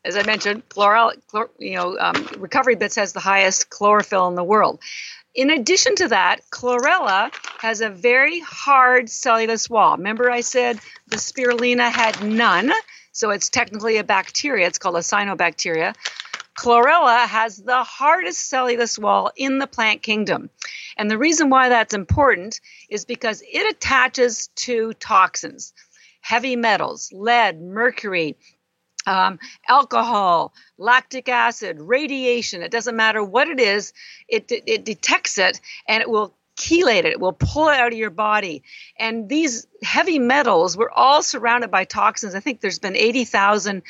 [0.07, 4.37] as I mentioned, chloral, chlor, you know, um, Recovery Bits has the highest chlorophyll in
[4.37, 4.79] the world.
[5.35, 9.97] In addition to that, chlorella has a very hard cellulose wall.
[9.97, 12.71] Remember, I said the spirulina had none,
[13.13, 14.67] so it's technically a bacteria.
[14.67, 15.95] It's called a cyanobacteria.
[16.57, 20.49] Chlorella has the hardest cellulose wall in the plant kingdom.
[20.97, 25.75] And the reason why that's important is because it attaches to toxins,
[26.23, 28.37] heavy metals, lead, mercury,
[29.07, 29.39] um,
[29.69, 32.63] alcohol, lactic acid, radiation.
[32.63, 33.93] It doesn't matter what it is,
[34.29, 37.07] it, it detects it and it will chelate it.
[37.07, 38.63] It will pull it out of your body.
[38.99, 42.35] And these heavy metals, we're all surrounded by toxins.
[42.35, 43.83] I think there's been 80,000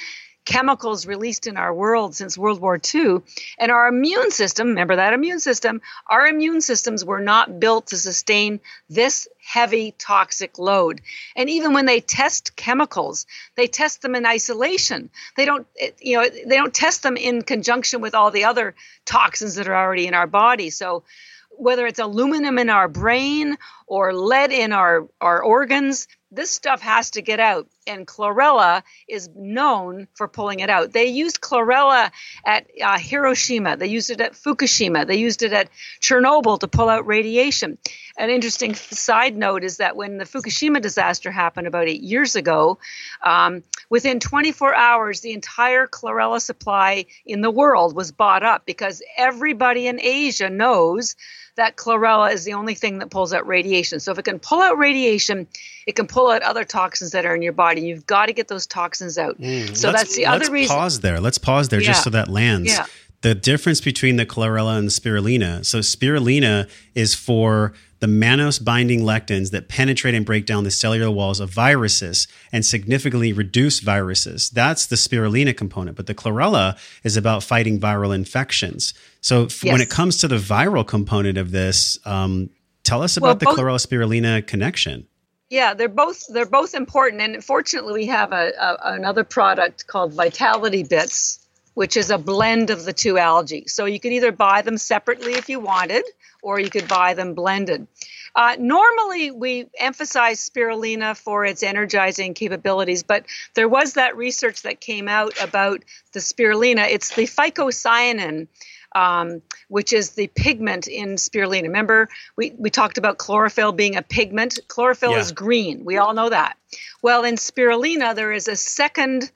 [0.46, 3.18] chemicals released in our world since World War II.
[3.58, 7.96] And our immune system, remember that immune system, our immune systems were not built to
[7.98, 11.02] sustain this heavy toxic load.
[11.34, 15.10] And even when they test chemicals, they test them in isolation.
[15.36, 15.66] They don't,
[16.00, 19.76] you know, they don't test them in conjunction with all the other toxins that are
[19.76, 20.70] already in our body.
[20.70, 21.02] So
[21.50, 23.56] whether it's aluminum in our brain
[23.86, 27.66] or lead in our, our organs, this stuff has to get out.
[27.86, 30.92] And chlorella is known for pulling it out.
[30.92, 32.10] They used chlorella
[32.44, 35.68] at uh, Hiroshima, they used it at Fukushima, they used it at
[36.00, 37.78] Chernobyl to pull out radiation.
[38.18, 42.78] An interesting side note is that when the Fukushima disaster happened about eight years ago,
[43.22, 49.02] um, within 24 hours, the entire chlorella supply in the world was bought up because
[49.16, 51.14] everybody in Asia knows
[51.56, 53.98] that chlorella is the only thing that pulls out radiation.
[54.00, 55.46] So if it can pull out radiation,
[55.86, 57.80] it can pull out other toxins that are in your body.
[57.82, 59.40] You've got to get those toxins out.
[59.40, 60.76] Mm, so Let's- that's the other reason.
[60.76, 61.18] Pause there.
[61.20, 61.88] Let's pause there Yeah.
[61.88, 62.68] just so that lands.
[62.72, 62.86] Yeah.
[63.22, 65.64] The difference between the chlorella and the spirulina.
[65.64, 71.10] So spirulina is for the mannose binding lectins that penetrate and break down the cellular
[71.10, 74.50] walls of viruses and significantly reduce viruses.
[74.50, 75.96] That's the spirulina component.
[75.96, 78.92] But the chlorella is about fighting viral infections.
[79.20, 79.64] So Yes.
[79.64, 82.50] when it comes to the viral component of this, um,
[82.84, 85.06] tell us Well, about the both- chlorella spirulina connection.
[85.48, 90.12] Yeah, they're both they're both important, and fortunately, we have a, a another product called
[90.12, 91.38] Vitality Bits,
[91.74, 93.64] which is a blend of the two algae.
[93.68, 96.04] So you could either buy them separately if you wanted,
[96.42, 97.86] or you could buy them blended.
[98.34, 104.80] Uh, normally, we emphasize spirulina for its energizing capabilities, but there was that research that
[104.80, 106.86] came out about the spirulina.
[106.88, 108.48] It's the phycocyanin
[108.96, 111.64] um, which is the pigment in spirulina.
[111.64, 114.58] Remember, we, we talked about chlorophyll being a pigment.
[114.68, 115.18] Chlorophyll Yeah.
[115.18, 115.84] is green.
[115.84, 116.56] We all know that.
[117.02, 119.30] Well, in spirulina, there is a second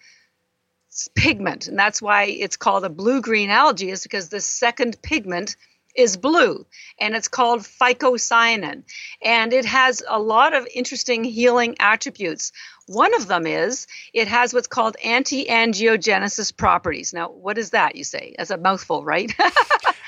[1.15, 5.57] pigment, and that's why it's called a blue green algae, is because the second pigment
[5.95, 6.67] is blue,
[6.99, 8.85] and it's called phycocyanin.
[9.23, 12.53] And it has a lot of interesting healing attributes.
[12.87, 17.13] One of them is it has what's called anti angiogenesis properties.
[17.13, 18.35] Now, what is that, you say?
[18.37, 19.33] That's a mouthful, right?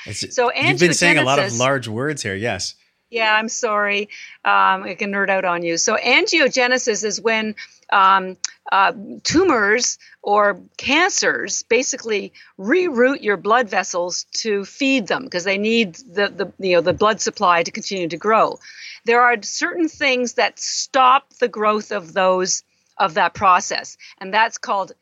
[0.05, 2.35] So you've been saying a lot of large words here.
[2.35, 2.75] Yes.
[3.09, 4.09] Yeah, I'm sorry.
[4.43, 5.77] Um, I can nerd out on you.
[5.77, 7.55] So, angiogenesis is when
[7.93, 8.37] um,
[8.71, 8.91] uh,
[9.23, 16.27] tumors or cancers basically reroute your blood vessels to feed them because they need the,
[16.29, 18.59] the you know the blood supply to continue to grow.
[19.05, 22.63] There are certain things that stop the growth of those
[22.97, 24.93] of that process, and that's called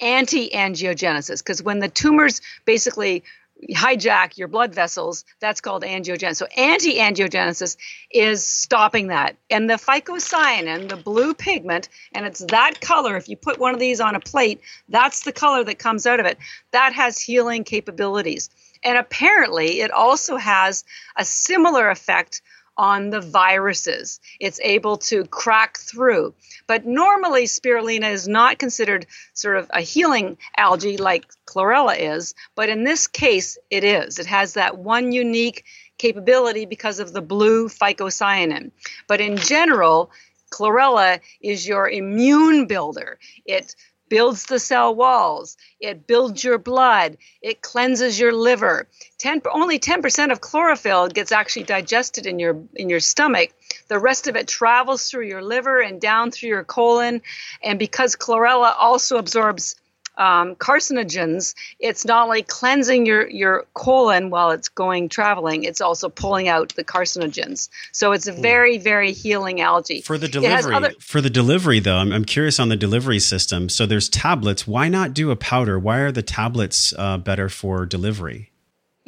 [0.00, 3.24] anti-angiogenesis because when the tumors basically
[3.70, 7.76] hijack your blood vessels that's called angiogenesis so anti-angiogenesis
[8.10, 9.36] is stopping that.
[9.50, 13.80] And the phycocyanin the blue pigment and it's that color if you put one of
[13.80, 16.38] these on a plate that's the color that comes out of it.
[16.70, 18.50] That has healing capabilities.
[18.84, 20.84] And apparently it also has
[21.16, 22.42] a similar effect
[22.78, 24.20] on the viruses.
[24.38, 26.34] It's able to crack through.
[26.68, 32.68] But normally, spirulina is not considered sort of a healing algae like chlorella is, but
[32.68, 34.20] in this case, it is.
[34.20, 35.64] It has that one unique
[35.98, 38.70] capability because of the blue phycocyanin.
[39.08, 40.12] But in general,
[40.50, 43.18] chlorella is your immune builder.
[43.44, 43.74] It
[44.08, 45.56] builds the cell walls.
[45.80, 47.16] It builds your blood.
[47.42, 48.88] It cleanses your liver.
[49.18, 53.50] 10, only 10% of chlorophyll gets actually digested in your in your stomach.
[53.88, 57.22] The rest of it travels through your liver and down through your colon.
[57.62, 59.74] And because chlorella also absorbs
[60.18, 66.08] um, carcinogens, it's not only cleansing your, your colon while it's going traveling, it's also
[66.08, 67.68] pulling out the carcinogens.
[67.92, 70.02] So it's a very, very healing algae.
[70.02, 73.68] For the delivery, other- for the delivery though, I'm, I'm curious on the delivery system.
[73.68, 74.66] So there's tablets.
[74.66, 75.78] Why not do a powder?
[75.78, 78.47] Why are the tablets uh, better for delivery?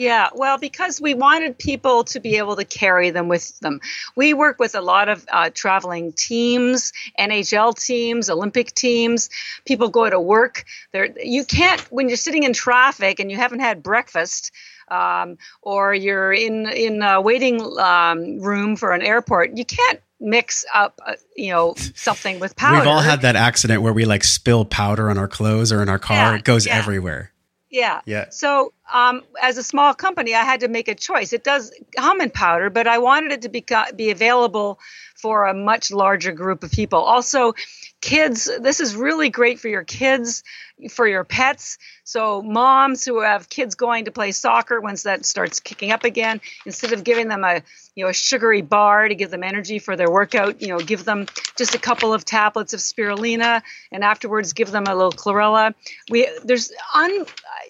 [0.00, 3.82] Yeah, well, because we wanted people to be able to carry them with them.
[4.16, 9.28] We work with a lot of uh, traveling teams, NHL teams, Olympic teams.
[9.66, 10.64] People go to work.
[10.92, 14.52] There, you can't when you're sitting in traffic and you haven't had breakfast.
[14.88, 20.64] Um, or you're in in a waiting um, room for an airport, you can't mix
[20.74, 22.78] up, uh, you know, something with powder.
[22.78, 25.90] We've all had that accident where we like spill powder on our clothes or in
[25.90, 26.16] our car.
[26.16, 26.76] Yeah, it goes yeah.
[26.76, 27.32] everywhere.
[27.70, 28.00] Yeah.
[28.04, 28.26] Yeah.
[28.30, 31.32] So, um, as a small company, I had to make a choice.
[31.32, 31.72] It does
[32.20, 34.80] in powder, but I wanted it to be be available
[35.14, 36.98] for a much larger group of people.
[36.98, 37.54] Also,
[38.00, 38.50] kids.
[38.60, 40.42] This is really great for your kids,
[40.88, 41.78] for your pets.
[42.04, 46.40] So, moms who have kids going to play soccer once that starts kicking up again,
[46.64, 47.62] instead of giving them a
[47.94, 51.04] you know a sugary bar to give them energy for their workout, you know, give
[51.04, 53.62] them just a couple of tablets of spirulina,
[53.92, 55.74] and afterwards give them a little chlorella.
[56.08, 57.26] We there's un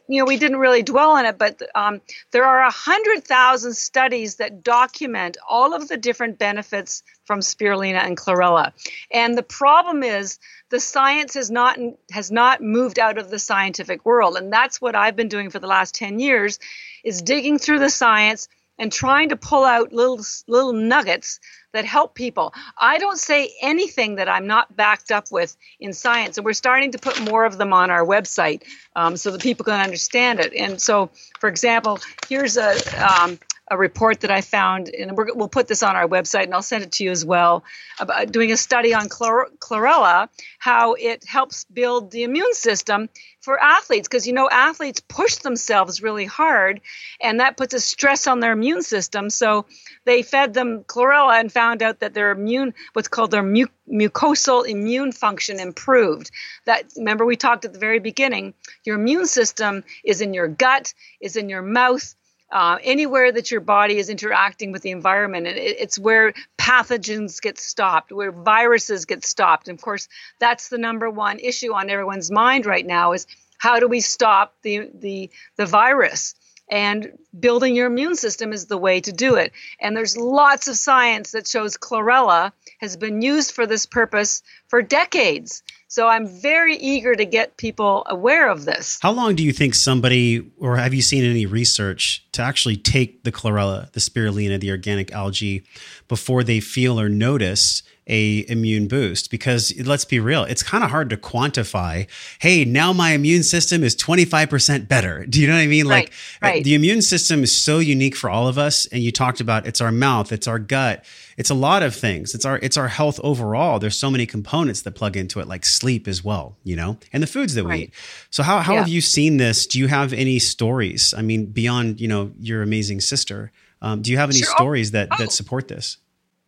[0.07, 3.75] you know we didn't really dwell on it, but um, there are a hundred thousand
[3.75, 8.73] studies that document all of the different benefits from spirulina and chlorella,
[9.11, 10.39] and the problem is
[10.71, 11.79] the science has not
[12.13, 15.59] has not moved out of the scientific world, and that's what I've been doing for
[15.59, 16.59] the last ten years,
[17.03, 21.41] is digging through the science and trying to pull out little little nuggets
[21.73, 22.53] that help people.
[22.77, 26.93] I don't say anything that I'm not backed up with in science, and we're starting
[26.93, 28.63] to put more of them on our website
[28.97, 30.53] um, so that people can understand it.
[30.55, 32.73] And so, for example, here's a
[33.05, 33.39] um,
[33.71, 36.63] a report that I found, and we're, we'll put this on our website, and I'll
[36.63, 37.63] send it to you as well,
[38.01, 40.29] about doing a study on chlor- chlorella,
[40.59, 43.09] how it helps build the immune system
[43.41, 46.81] for athletes, because you know athletes push themselves really hard,
[47.21, 49.31] and that puts a stress on their immune system.
[49.31, 49.67] So
[50.05, 54.67] they fed them chlorella and found out that their immune, what's called their mu- mucosal
[54.67, 56.33] immune function improved.
[56.67, 58.55] That remember we talked at the very beginning,
[58.85, 62.15] your immune system is in your gut, is in your mouth
[62.53, 65.47] uh, anywhere that your body is interacting with the environment.
[65.47, 69.69] And it, it's where pathogens get stopped, where viruses get stopped.
[69.69, 73.27] And of course, that's the number one issue on everyone's mind right now is
[73.59, 76.35] how do we stop the, the, the virus?
[76.71, 79.53] and building your immune system is the way to do it.
[79.81, 84.83] And there's lots of science that shows chlorella has been used for this purpose for
[84.83, 85.63] decades.
[85.89, 88.99] So I'm very eager to get people aware of this.
[89.03, 93.25] How long do you think somebody, or have you seen any research to actually take
[93.25, 95.65] the chlorella, the spirulina, the organic algae,
[96.09, 100.91] before they feel or notice a immune boost because let's be real it's kind of
[100.91, 102.07] hard to quantify
[102.41, 106.05] hey now my immune system is 25% better do you know what i mean right,
[106.05, 106.65] like right.
[106.65, 109.81] the immune system is so unique for all of us and you talked about it's
[109.81, 111.05] our mouth it's our gut
[111.37, 114.83] it's a lot of things it's our it's our health overall there's so many components
[114.83, 117.77] that plug into it like sleep as well you know and the foods that we
[117.77, 117.95] eat
[118.31, 118.81] so how, how yeah.
[118.81, 122.63] have you seen this do you have any stories i mean beyond you know your
[122.63, 123.53] amazing sister
[123.83, 124.55] um, do you have any sure.
[124.57, 125.17] stories that oh.
[125.19, 125.99] that support this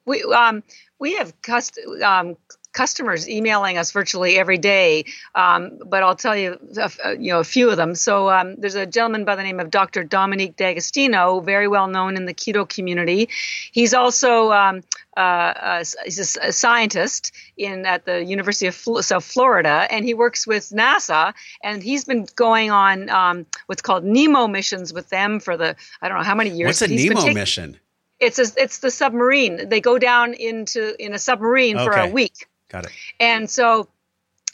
[0.04, 0.62] we um
[1.02, 2.36] we have cust- um,
[2.72, 7.44] customers emailing us virtually every day, um, but I'll tell you, a, you know, a
[7.44, 7.96] few of them.
[7.96, 10.04] So um, there's a gentleman by the name of Dr.
[10.04, 13.28] Dominique D'Agostino, very well known in the keto community.
[13.72, 14.82] He's also um,
[15.16, 20.14] uh, he's a, a, scientist in at the University of Fl- South Florida, and he
[20.14, 21.34] works with NASA.
[21.64, 26.08] And he's been going on um, what's called NEEMO missions with them for the I
[26.08, 26.80] don't know how many years.
[26.80, 27.80] What's a NEEMO taking, mission?
[28.22, 29.68] It's a, it's the submarine.
[29.68, 31.84] They go down into in a submarine okay.
[31.84, 32.46] for a week.
[32.68, 32.92] Got it.
[33.20, 33.88] And so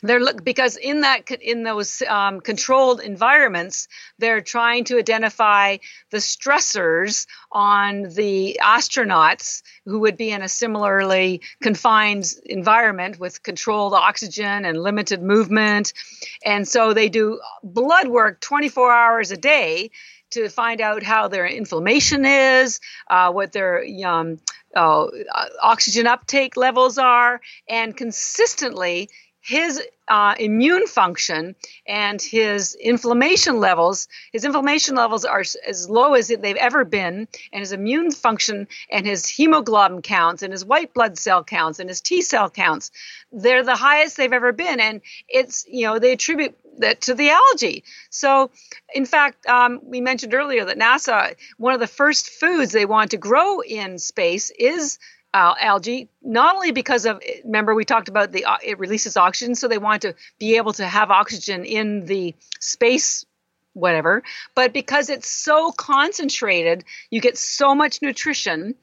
[0.03, 3.89] they're look because in that in those um, controlled environments
[4.19, 5.77] they're trying to identify
[6.11, 13.93] the stressors on the astronauts who would be in a similarly confined environment with controlled
[13.93, 15.93] oxygen and limited movement
[16.45, 19.91] and so they do blood work 24 hours a day
[20.31, 24.39] to find out how their inflammation is, uh, what their um,
[24.75, 25.07] uh,
[25.63, 29.09] oxygen uptake levels are, and consistently
[29.49, 31.55] his uh, immune function
[31.87, 34.07] and his inflammation levels.
[34.31, 39.07] His inflammation levels are as low as they've ever been, and his immune function and
[39.07, 42.91] his hemoglobin counts and his white blood cell counts and his T cell counts,
[43.33, 44.81] they're the highest they've ever been.
[44.81, 47.85] And it's, you know, they attribute that to the algae.
[48.11, 48.51] So,
[48.95, 53.13] in fact, um, we mentioned earlier that NASA, one of the first foods they want
[53.13, 54.99] to grow in space is
[55.35, 59.55] uh, algae, not only because of remember we talked about the uh, it releases oxygen,
[59.55, 63.25] so they want to be able to have oxygen in the space
[63.75, 64.23] whatever,
[64.55, 68.75] but because it's so concentrated, you get so much nutrition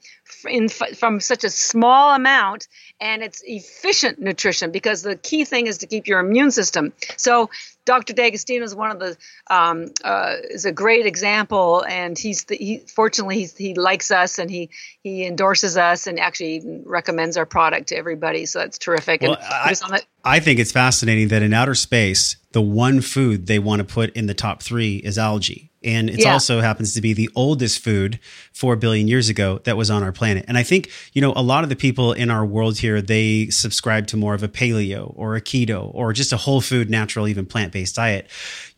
[0.48, 2.68] in, from such a small amount
[3.00, 6.94] and it's efficient nutrition because the key thing is to keep your immune system.
[7.18, 7.50] So
[7.86, 8.14] Dr.
[8.14, 9.16] D'Agostino is one of the
[9.48, 14.40] um, uh, is a great example, and he's the, he fortunately he's, he likes us
[14.40, 14.72] and he
[15.04, 18.48] he endorses us and actually recommends our product to everybody.
[18.48, 19.22] So that's terrific.
[19.22, 23.60] Well, and I, I think it's fascinating that in outer space, the one food they
[23.60, 25.72] want to put in the top three is algae.
[25.86, 26.34] And it yeah.
[26.34, 28.20] also happens to be the oldest food
[28.52, 30.44] four billion years ago that was on our planet.
[30.48, 33.48] And I think, you know, a lot of the people in our world here, they
[33.50, 37.28] subscribe to more of a paleo or a keto or just a whole food, natural,
[37.28, 38.28] even plant based diet.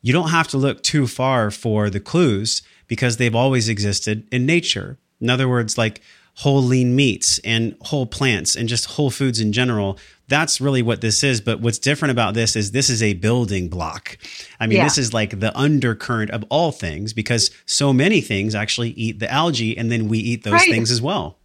[0.02, 4.46] You don't have to look too far for the clues because they've always existed in
[4.46, 4.98] nature.
[5.22, 6.02] In other words, like
[6.36, 9.98] whole lean meats and whole plants and just whole foods in general.
[10.28, 11.40] That's really what this is.
[11.42, 14.18] But what's different about this is this is a building block.
[14.60, 14.84] I mean, yeah.
[14.84, 19.32] this is like the undercurrent of all things because so many things actually eat the
[19.32, 20.70] algae and then we eat those right.
[20.70, 21.38] things as well.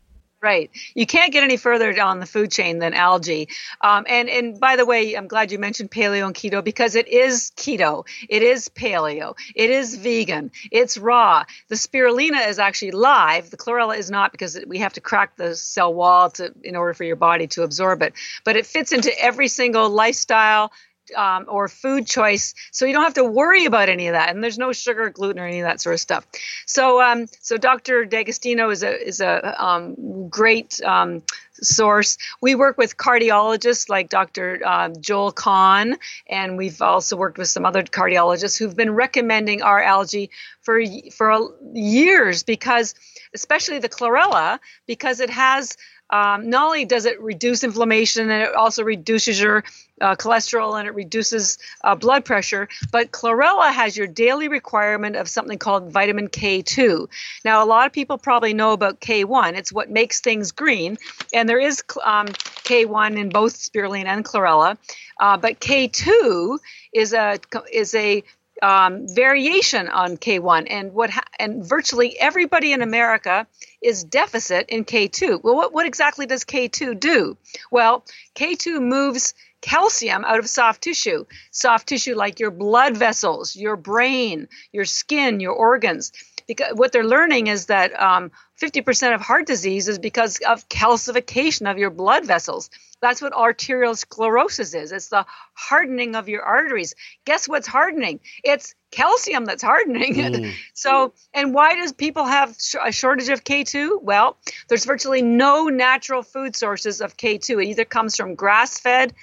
[0.42, 0.72] Right.
[0.96, 3.48] You can't get any further down the food chain than algae.
[3.80, 7.06] Um, and and by the way, I'm glad you mentioned paleo and keto because it
[7.06, 8.04] is keto.
[8.28, 9.36] It is paleo.
[9.54, 10.50] It is vegan.
[10.72, 11.44] It's raw.
[11.68, 13.50] The spirulina is actually live.
[13.50, 16.94] The chlorella is not because we have to crack the cell wall to in order
[16.94, 18.14] for your body to absorb it.
[18.42, 20.72] But it fits into every single lifestyle
[21.16, 24.30] um, or food choice, so you don't have to worry about any of that.
[24.30, 26.26] And there's no sugar, gluten, or any of that sort of stuff.
[26.66, 28.04] So, um, so Dr.
[28.04, 31.22] D'Agostino is a is a um, great um,
[31.54, 32.18] source.
[32.40, 34.60] We work with cardiologists like Dr.
[34.64, 35.96] Uh, Joel Kahn,
[36.28, 40.30] and we've also worked with some other cardiologists who've been recommending our algae
[40.60, 40.80] for
[41.12, 42.94] for years because,
[43.34, 45.76] especially the chlorella, because it has
[46.12, 49.64] um, not only does it reduce inflammation and it also reduces your
[50.02, 55.28] uh, cholesterol and it reduces uh, blood pressure, but chlorella has your daily requirement of
[55.28, 57.08] something called vitamin K2.
[57.44, 59.56] Now, a lot of people probably know about K1.
[59.56, 60.98] It's what makes things green,
[61.32, 64.76] and there is um, K1 in both spirulina and chlorella,
[65.18, 66.58] uh, but K2
[66.92, 67.38] is a
[67.72, 68.22] is a
[68.62, 73.46] um, variation on K1, and what ha- and virtually everybody in America
[73.82, 75.42] is deficit in K2.
[75.42, 77.36] Well, what, what exactly does K2 do?
[77.70, 78.04] Well,
[78.36, 84.48] K2 moves calcium out of soft tissue, soft tissue like your blood vessels, your brain,
[84.72, 86.12] your skin, your organs.
[86.46, 88.30] Because what they're learning is that um,
[88.62, 92.70] 50% of heart disease is because of calcification of your blood vessels.
[93.00, 94.92] That's what arterial sclerosis is.
[94.92, 96.94] It's the hardening of your arteries.
[97.24, 98.20] Guess what's hardening?
[98.44, 100.36] It's calcium that's hardening it.
[100.36, 100.50] Hmm.
[100.74, 104.02] So, and why does people have sh- a shortage of K2?
[104.02, 104.36] Well,
[104.68, 107.62] there's virtually no natural food sources of K2.
[107.62, 109.14] It either comes from grass fed,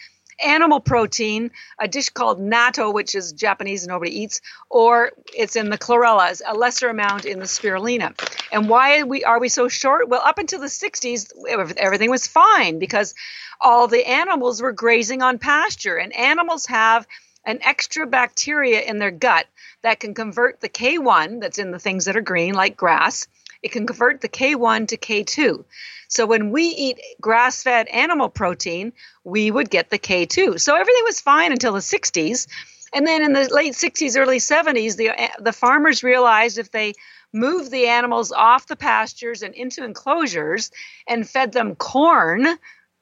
[0.44, 5.70] animal protein, a dish called natto, which is Japanese and nobody eats, or it's in
[5.70, 8.14] the chlorellas, a lesser amount in the spirulina.
[8.52, 10.10] And why are we, are we so short?
[10.10, 11.32] Well, up until the 60s,
[11.78, 13.14] everything was fine because
[13.62, 17.06] all the animals were grazing on pasture, and animals have
[17.46, 19.48] an extra bacteria in their gut
[19.82, 23.28] that can convert the K1 that's in the things that are green, like grass,
[23.62, 25.64] it can convert the K1 to K2.
[26.08, 28.94] So when we eat grass fed animal protein,
[29.24, 30.60] we would get the K2.
[30.60, 32.48] So everything was fine until the 60s.
[32.94, 36.94] And then in the late 60s, early 70s, the, eh, the farmers realized if they
[37.32, 40.72] moved the animals off the pastures and into enclosures
[41.08, 42.48] and fed them corn,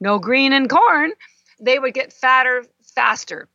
[0.02, 1.14] no green in corn,
[1.62, 3.48] they would get fatter faster.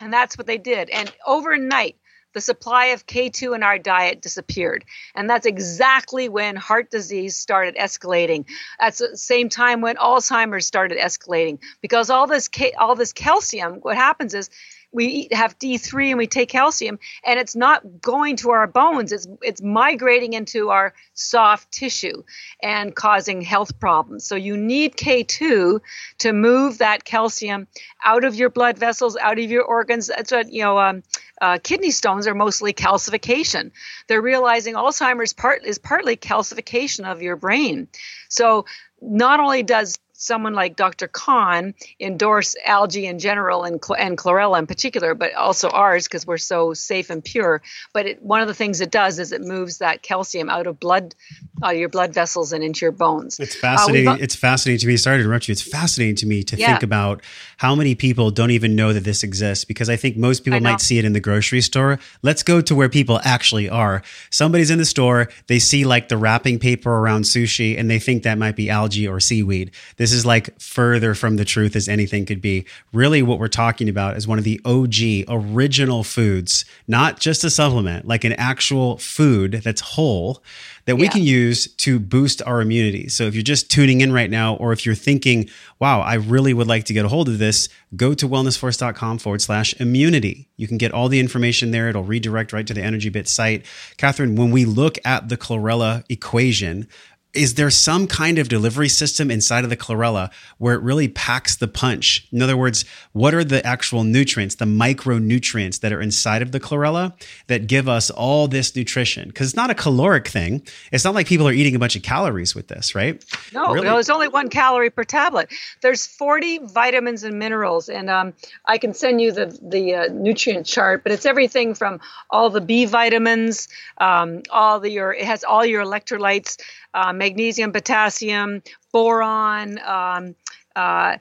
[0.00, 0.90] And that's what they did.
[0.90, 1.96] And overnight,
[2.34, 4.84] the supply of K2 in our diet disappeared.
[5.14, 8.44] And that's exactly when heart disease started escalating.
[8.80, 11.58] At the same time when Alzheimer's started escalating.
[11.80, 14.50] Because all this all this calcium, what happens is
[14.92, 19.10] we eat, have D3 and we take calcium and it's not going to our bones.
[19.10, 22.22] It's it's migrating into our soft tissue
[22.62, 24.26] and causing health problems.
[24.26, 25.80] So you need K2
[26.18, 27.66] to move that calcium
[28.04, 30.08] out of your blood vessels out of your organs.
[30.08, 31.02] That's what you know um,
[31.40, 33.72] uh, kidney stones are mostly calcification.
[34.06, 37.88] They're realizing alzheimer's part is partly calcification of your brain.
[38.28, 38.66] So
[39.00, 41.08] not only does someone like Dr.
[41.08, 46.38] Kahn endorse algae in general and, and chlorella in particular, but also ours because we're
[46.38, 47.60] so safe and pure.
[47.92, 50.78] But it, one of the things it does is it moves that calcium out of
[50.78, 51.14] blood,
[51.62, 53.40] out of your blood vessels and into your bones.
[53.40, 54.08] It's fascinating.
[54.08, 54.96] Uh, it's fascinating to me.
[54.96, 55.52] Sorry to interrupt you.
[55.52, 56.68] It's fascinating to me to yeah.
[56.68, 57.22] think about
[57.56, 60.80] how many people don't even know that this exists because I think most people might
[60.80, 61.98] see it in the grocery store.
[62.22, 64.02] Let's go to where people actually are.
[64.30, 68.22] Somebody's in the store, they see like the wrapping paper around sushi and they think
[68.22, 69.72] that might be algae or seaweed.
[69.96, 72.66] This this is like further from the truth as anything could be.
[72.92, 77.50] Really, what we're talking about is one of the OG original foods, not just a
[77.50, 80.42] supplement, like an actual food that's whole
[80.84, 81.10] that we yeah.
[81.10, 83.08] can use to boost our immunity.
[83.08, 85.48] So if you're just tuning in right now, or if you're thinking,
[85.78, 89.40] wow, I really would like to get a hold of this, go to wellnessforce.com forward
[89.40, 90.48] slash immunity.
[90.56, 91.88] You can get all the information there.
[91.88, 93.64] It'll redirect right to the Energy Bit site.
[93.96, 96.88] Catharine, when we look at the chlorella equation,
[97.34, 101.56] is there some kind of delivery system inside of the chlorella where it really packs
[101.56, 102.26] the punch?
[102.30, 106.60] In other words, what are the actual nutrients, the micronutrients that are inside of the
[106.60, 107.14] chlorella
[107.46, 109.28] that give us all this nutrition?
[109.28, 110.62] Because it's not a caloric thing.
[110.92, 113.24] It's not like people are eating a bunch of calories with this, right?
[113.54, 113.86] No, really?
[113.86, 115.50] no there's only one calorie per tablet.
[115.80, 118.34] There's 40 vitamins and minerals, and um,
[118.66, 121.02] I can send you the the uh, nutrient chart.
[121.02, 123.68] But it's everything from all the B vitamins,
[123.98, 126.58] um, all the your it has all your electrolytes
[126.94, 128.62] uh, magnesium, potassium,
[128.92, 130.34] boron, um,
[130.76, 131.16] uh,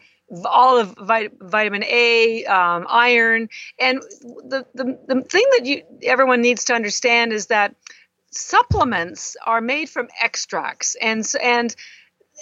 [0.46, 3.50] all of vit- vitamin A, um, iron,
[3.80, 7.76] and the, the the thing that you everyone needs to understand is that
[8.32, 11.76] supplements are made from extracts, and and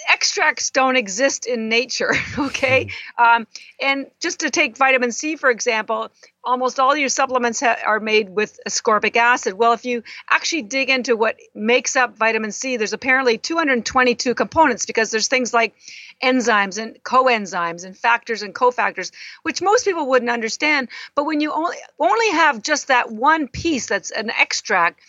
[0.08, 2.88] extracts don't exist in nature okay?
[3.18, 3.24] Hmm.
[3.24, 3.48] um,
[3.82, 6.12] and just to take vitamin c for example
[6.44, 9.54] almost all your supplements ha- are made with ascorbic acid.
[9.54, 14.86] Well if you actually dig into what makes up vitamin c there's apparently 222 components
[14.86, 15.76] because there's things like
[16.24, 19.12] enzymes and coenzymes and factors and cofactors
[19.44, 20.90] which most people wouldn't understand.
[21.16, 25.00] But when you only only have just that one piece that's an extract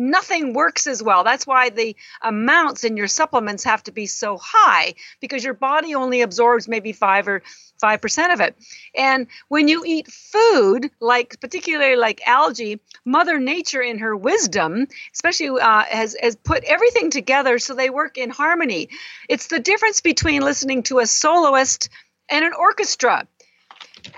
[0.00, 1.22] nothing works as well.
[1.22, 5.94] That's why the amounts in your supplements have to be so high because your body
[5.94, 7.42] only absorbs maybe five or
[7.78, 8.56] five percent of it.
[8.96, 15.60] And when you eat food, like particularly like algae, Mother Nature, in her wisdom, especially
[15.60, 18.88] uh, has has put everything together so they work in harmony.
[19.28, 21.90] It's the difference between listening to a soloist
[22.30, 23.26] and an orchestra.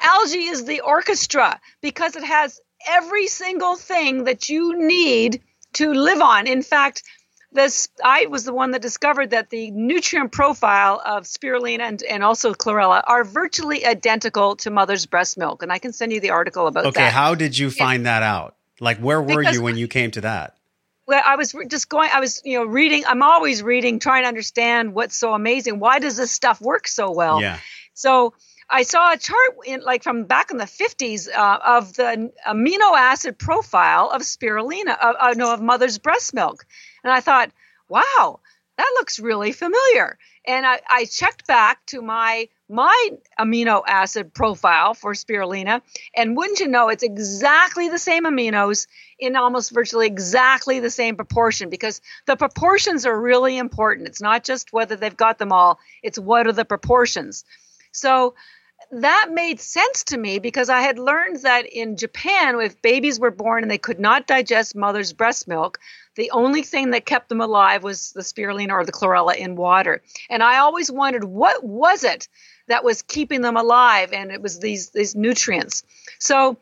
[0.00, 5.42] Algae is the orchestra because it has every single thing that you need
[5.74, 6.46] to live on.
[6.46, 7.02] In fact,
[7.52, 12.22] this I was the one that discovered that the nutrient profile of spirulina and, and
[12.22, 15.62] also chlorella are virtually identical to mother's breast milk.
[15.62, 17.06] And I can send you the article about okay, that.
[17.08, 18.56] Okay, how did you find that out?
[18.80, 20.56] Like, where were Because- you when you came to that?
[21.06, 24.28] well, I was just going, I was, you know, reading, I'm always reading, trying to
[24.28, 25.78] understand what's so amazing.
[25.78, 27.40] Why does this stuff work so well?
[27.40, 27.58] yeah.
[27.94, 28.34] So
[28.70, 32.96] I saw a chart in like from back in the 50s uh, of the amino
[32.96, 36.64] acid profile of spirulina, uh, uh, no, of mother's breast milk.
[37.04, 37.50] And I thought,
[37.88, 38.40] wow,
[38.78, 40.18] that looks really familiar.
[40.46, 45.82] And I, I checked back to my my amino acid profile for spirulina,
[46.16, 48.86] and wouldn't you know, it's exactly the same aminos
[49.18, 54.08] in almost virtually exactly the same proportion because the proportions are really important.
[54.08, 57.44] It's not just whether they've got them all; it's what are the proportions.
[57.92, 58.34] So
[58.90, 63.30] that made sense to me because I had learned that in Japan, if babies were
[63.30, 65.78] born and they could not digest mother's breast milk,
[66.14, 70.02] the only thing that kept them alive was the spirulina or the chlorella in water.
[70.28, 72.28] And I always wondered what was it
[72.68, 75.84] that was keeping them alive, and it was these these nutrients.
[76.18, 76.58] So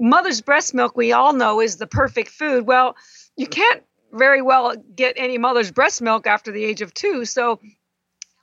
[0.00, 2.66] mother's breast milk, we all know, is the perfect food.
[2.66, 2.96] Well,
[3.36, 7.24] you can't very well get any mother's breast milk after the age of two.
[7.26, 7.60] So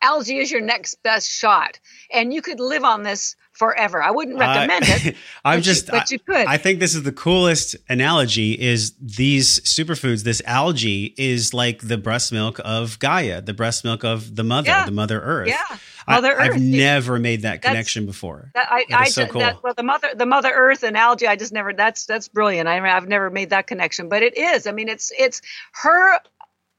[0.04, 1.80] algae is your next best shot.
[2.12, 4.02] And you could live on this forever.
[4.02, 5.16] I wouldn't recommend Uh, it.
[5.46, 6.46] I'm just, you, but you could.
[6.48, 11.98] I think this is the coolest analogy is these superfoods, this algae is like the
[11.98, 14.86] breast milk of Gaia, the breast milk of the mother, Yeah.
[14.86, 15.48] the mother earth.
[15.50, 15.64] yeah.
[16.06, 18.52] I- Mother I've never made that That's- connection before.
[18.56, 19.40] That, I, That I so cool.
[19.40, 21.28] that, well, the mother, the mother Earth and algae.
[21.28, 21.72] I just never.
[21.74, 22.68] That's that's brilliant.
[22.68, 24.68] I I've never made that connection, but it is.
[24.68, 25.40] I mean, it's it's
[25.72, 26.20] her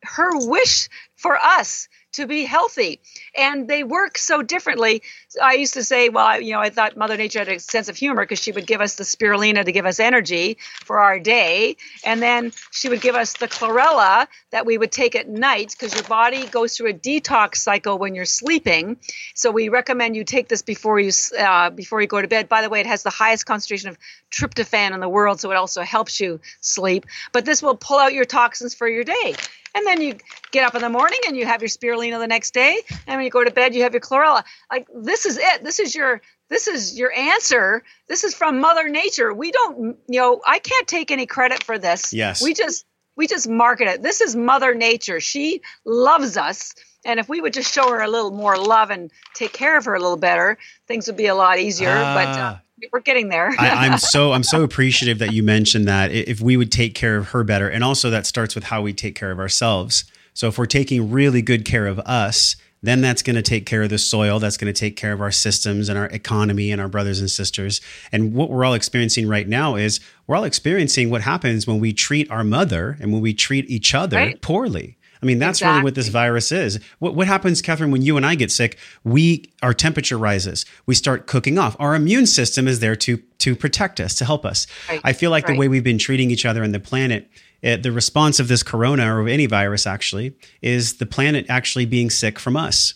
[0.03, 3.01] her wish for us to be healthy,
[3.37, 5.03] and they work so differently.
[5.43, 7.97] I used to say, well, you know, I thought Mother Nature had a sense of
[7.97, 11.77] humor because she would give us the spirulina to give us energy for our day,
[12.05, 15.93] and then she would give us the chlorella that we would take at night because
[15.93, 18.97] your body goes through a detox cycle when you're sleeping.
[19.35, 22.49] So we recommend you take this before you uh, before you go to bed.
[22.49, 23.99] By the way, it has the highest concentration of
[24.31, 27.07] tryptophan in the world, so it also helps you sleep.
[27.33, 29.35] But this will pull out your toxins for your day.
[29.77, 30.15] And then you
[30.53, 33.25] get up in the morning and you have your spirulina the next day, and when
[33.25, 34.45] you go to bed, you have your chlorella.
[34.71, 35.65] Like this is it.
[35.65, 37.83] This is your this is your answer.
[38.09, 39.33] This is from Mother Nature.
[39.33, 42.13] We don't, you know, I can't take any credit for this.
[42.13, 42.43] Yes.
[42.43, 42.85] We just
[43.17, 44.03] we just market it.
[44.03, 45.21] This is Mother Nature.
[45.21, 46.75] She loves us.
[47.07, 49.85] And if we would just show her a little more love and take care of
[49.85, 50.57] her a little better,
[50.89, 51.95] things would be a lot easier.
[51.95, 52.57] but uh,
[52.93, 53.55] we're getting there.
[53.59, 57.17] I, I'm so I'm so appreciative that you mentioned that if we would take care
[57.17, 60.05] of her better, and also that starts with how we take care of ourselves.
[60.35, 63.83] So if we're taking really good care of us, then that's going to take care
[63.83, 64.39] of the soil.
[64.39, 67.31] That's going to take care of our systems and our economy and our brothers and
[67.31, 67.81] sisters.
[68.13, 71.95] And what we're all experiencing right now is we're all experiencing what happens when we
[71.95, 74.41] treat our mother and when we treat each other Right.
[74.43, 74.99] poorly.
[75.23, 76.79] I mean, that's really what this virus is.
[76.99, 78.77] What, what happens, Catharine, when you and I get sick?
[79.05, 80.67] We our temperature rises.
[80.85, 81.75] We start cooking off.
[81.79, 84.67] Our immune system is there to to protect us, to help us.
[84.91, 85.01] Right.
[85.03, 87.31] I feel like the way we've been treating each other and the planet,
[87.65, 92.11] eh, the response of this corona or any virus actually is the planet actually being
[92.11, 92.95] sick from us.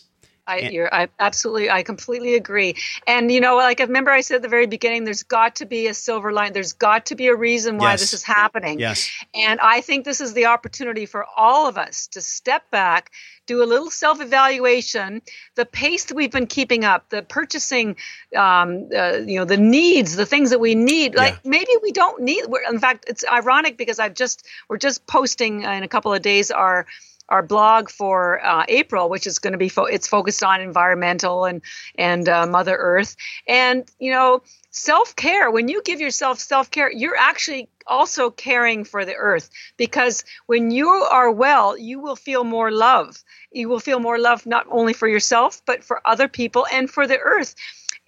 [0.49, 2.75] I, you're, I absolutely, I completely agree.
[3.07, 5.65] And you know, like I remember I said at the very beginning, there's got to
[5.65, 6.53] be a silver line.
[6.53, 7.99] There's got to be a reason why Yes.
[8.01, 8.79] this is happening.
[8.79, 9.09] Yes.
[9.33, 13.11] And I think this is the opportunity for all of us to step back,
[13.45, 15.21] do a little self evaluation.
[15.55, 17.95] The pace that we've been keeping up, the purchasing,
[18.35, 21.15] um, uh, you know, the needs, the things that we need.
[21.15, 21.49] Like Yeah.
[21.51, 22.45] maybe we don't need.
[22.47, 26.21] We're, in fact, it's ironic because I've just we're just posting in a couple of
[26.21, 26.85] days our
[27.29, 31.45] our blog for uh, April, which is going to be fo- it's focused on environmental
[31.45, 31.61] and
[31.97, 33.15] and uh, Mother Earth,
[33.47, 35.49] and you know self care.
[35.49, 40.71] When you give yourself self care, you're actually also caring for the Earth because when
[40.71, 43.23] you are well, you will feel more love.
[43.51, 47.07] You will feel more love not only for yourself but for other people and for
[47.07, 47.55] the Earth.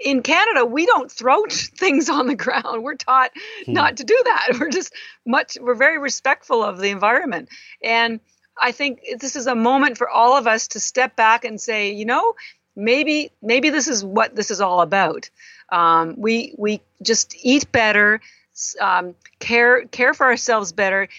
[0.04, 2.84] In Canada, we don't throw things on the ground.
[2.84, 3.32] We're taught
[3.68, 4.50] not to do that.
[4.60, 4.94] We're just
[5.26, 5.58] much.
[5.62, 7.50] We're very respectful of the environment
[7.84, 8.20] and.
[8.62, 11.92] I think this is a moment for all of us to step back and say,
[11.92, 12.36] you know,
[12.76, 15.30] maybe maybe this is what this is all about.
[15.70, 18.22] Um, we we just eat better,
[18.80, 21.10] um, care care for ourselves better.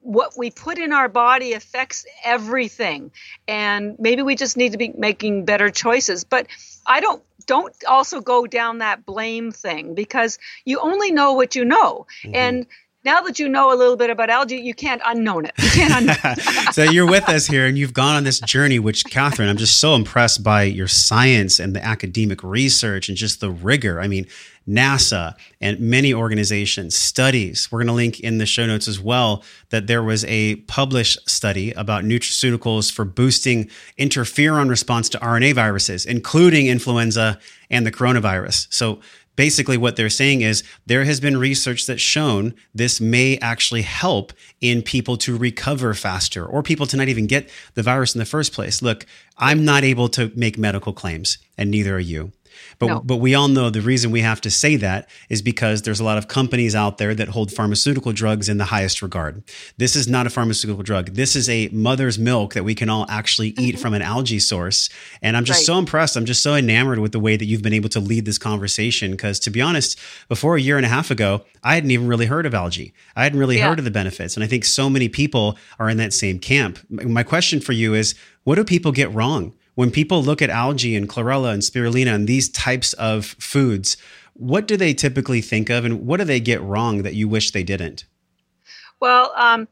[0.00, 3.10] What we put in our body affects everything,
[3.46, 6.24] and maybe we just need to be making better choices.
[6.24, 6.46] But
[6.86, 11.64] I don't don't also go down that blame thing because you only know what you
[11.64, 12.66] know, and
[13.04, 15.52] now that you know a little bit about algae, you can't unknown it.
[15.58, 16.74] You can't unknown it.
[16.74, 19.78] so you're with us here and you've gone on this journey which catharine i'm just
[19.78, 24.26] so impressed by your science and the academic research and just the rigor i mean
[24.68, 29.42] nasa and many organizations studies we're going to link in the show notes as well
[29.70, 36.04] that there was a published study about nutraceuticals for boosting interferon response to rna viruses
[36.04, 37.38] including influenza
[37.70, 39.00] and the coronavirus so
[39.38, 44.32] basically what they're saying is there has been research that's shown this may actually help
[44.60, 48.24] in people to recover faster or people to not even get the virus in the
[48.24, 48.82] first place.
[48.82, 49.06] Look,
[49.38, 52.32] I'm not able to make medical claims and neither are you.
[52.78, 53.00] But No.
[53.00, 56.04] but we all know the reason we have to say that is because there's a
[56.04, 59.42] lot of companies out there that hold pharmaceutical drugs in the highest regard.
[59.76, 61.14] This is not a pharmaceutical drug.
[61.14, 63.80] This is a mother's milk that we can all actually eat mm-hmm.
[63.82, 64.88] from an algae source.
[65.22, 65.66] And I'm just Right.
[65.66, 66.16] so impressed.
[66.16, 69.10] I'm just so enamored with the way that you've been able to lead this conversation.
[69.12, 69.98] Because to be honest,
[70.28, 72.92] before a year and a half ago, I hadn't even really heard of algae.
[73.16, 73.68] I hadn't really Yeah.
[73.68, 74.36] heard of the benefits.
[74.36, 76.78] And I think so many people are in that same camp.
[76.90, 79.52] My question for you is what do people get wrong?
[79.78, 83.96] When people look at algae and chlorella and spirulina and these types of foods,
[84.34, 87.52] what do they typically think of and what do they get wrong that you wish
[87.52, 88.04] they didn't?
[88.98, 89.68] Well, um,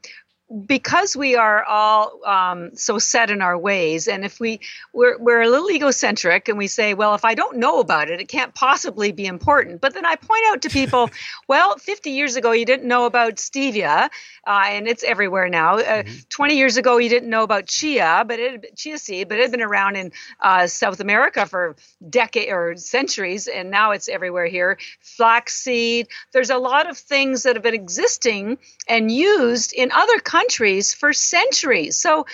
[0.65, 4.61] because we are all um, so set in our ways, and if we
[4.93, 8.21] we're, we're a little egocentric, and we say, well, if I don't know about it,
[8.21, 9.81] it can't possibly be important.
[9.81, 11.09] But then I point out to people,
[11.49, 14.09] well, 50 years ago you didn't know about stevia,
[14.47, 15.79] uh, and it's everywhere now.
[15.79, 19.41] Uh, 20 years ago you didn't know about chia, but it chia seed, but it
[19.41, 21.75] had been around in uh, South America for
[22.09, 24.77] decades or centuries, and now it's everywhere here.
[25.01, 26.07] Flaxseed.
[26.31, 30.36] There's a lot of things that have been existing and used in other countries
[30.93, 31.97] for centuries.
[31.97, 32.25] So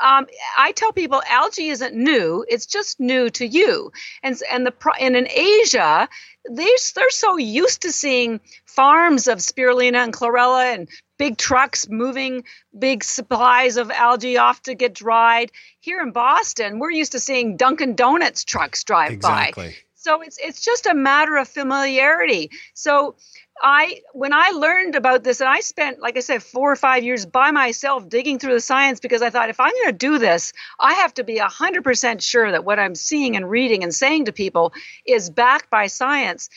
[0.00, 0.26] um,
[0.58, 3.92] I tell people algae isn't new; it's just new to you.
[4.22, 6.08] And and the and in Asia,
[6.48, 10.88] they they're so used to seeing farms of spirulina and chlorella and
[11.18, 12.44] big trucks moving
[12.78, 15.50] big supplies of algae off to get dried.
[15.80, 19.52] Here in Boston, we're used to seeing Dunkin' Donuts trucks drive by.
[20.00, 22.50] So it's it's just a matter of familiarity.
[22.72, 23.16] So
[23.62, 27.04] I when I learned about this, and I spent, like I said, four or five
[27.04, 30.16] years by myself digging through the science because I thought if I'm going to do
[30.16, 33.94] this, I have to be hundred percent sure that what I'm seeing and reading and
[33.94, 34.72] saying to people
[35.04, 36.48] is backed by science.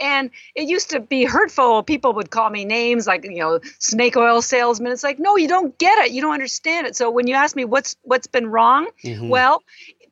[0.00, 1.82] And it used to be hurtful.
[1.82, 4.92] People would call me names like, you know, snake oil salesman.
[4.92, 6.12] It's like, no, you don't get it.
[6.12, 6.96] You don't understand it.
[6.96, 9.28] So when you ask me what's what's been wrong, mm-hmm.
[9.28, 9.62] well,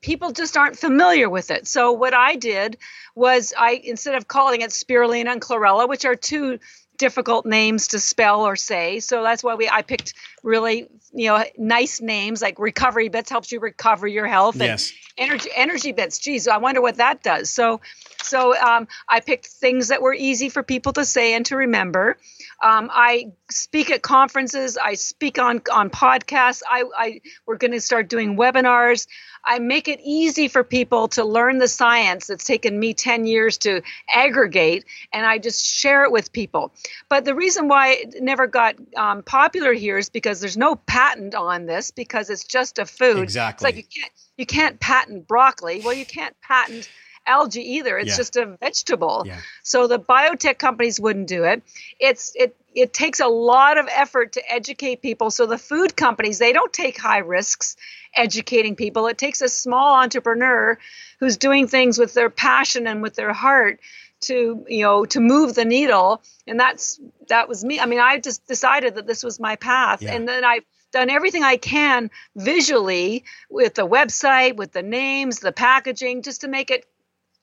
[0.01, 1.67] people just aren't familiar with it.
[1.67, 2.79] So what I did
[3.15, 6.59] was I instead of calling it spirulina and chlorella, which are two
[6.99, 11.45] difficult names to spell or say, so that's why we I picked really you know
[11.59, 14.93] nice names like recovery bits helps you recover your health and Yes.
[15.19, 16.19] energy energy bits.
[16.19, 17.51] Geez, I wonder what that does.
[17.51, 17.81] So
[18.23, 22.17] so um, I picked things that were easy for people to say and to remember.
[22.63, 24.79] Um, I speak at conferences.
[24.79, 26.63] I speak on on podcasts.
[26.69, 29.07] I, I we're going to start doing webinars.
[29.45, 33.59] I make it easy for people to learn the science that's taken me 10 years
[33.59, 33.83] to
[34.13, 36.73] aggregate, and I just share it with people.
[37.09, 41.35] But the reason why it never got um, popular here is because there's no patent
[41.35, 43.19] on this because it's just a food.
[43.19, 43.67] It's Exactly.
[43.67, 45.81] like you can't you can't patent broccoli.
[45.85, 46.89] Well, you can't patent
[47.27, 47.99] algae either.
[47.99, 48.17] It's Yeah.
[48.17, 49.25] just a vegetable.
[49.27, 49.41] Yeah.
[49.63, 51.63] So the biotech companies wouldn't do it.
[51.99, 55.31] It's it it takes a lot of effort to educate people.
[55.31, 57.77] So the food companies, they don't take high risks
[58.15, 59.07] educating people.
[59.07, 60.79] It takes a small entrepreneur
[61.21, 63.81] who's doing things with their passion and with their heart
[64.21, 66.23] to, you know, to move the needle.
[66.47, 67.81] And that's that was me.
[67.81, 70.03] I mean, I just decided that this was my path.
[70.03, 70.15] Yeah.
[70.15, 75.53] And then I've done everything I can visually with the website, with the names, the
[75.53, 76.87] packaging, just to make it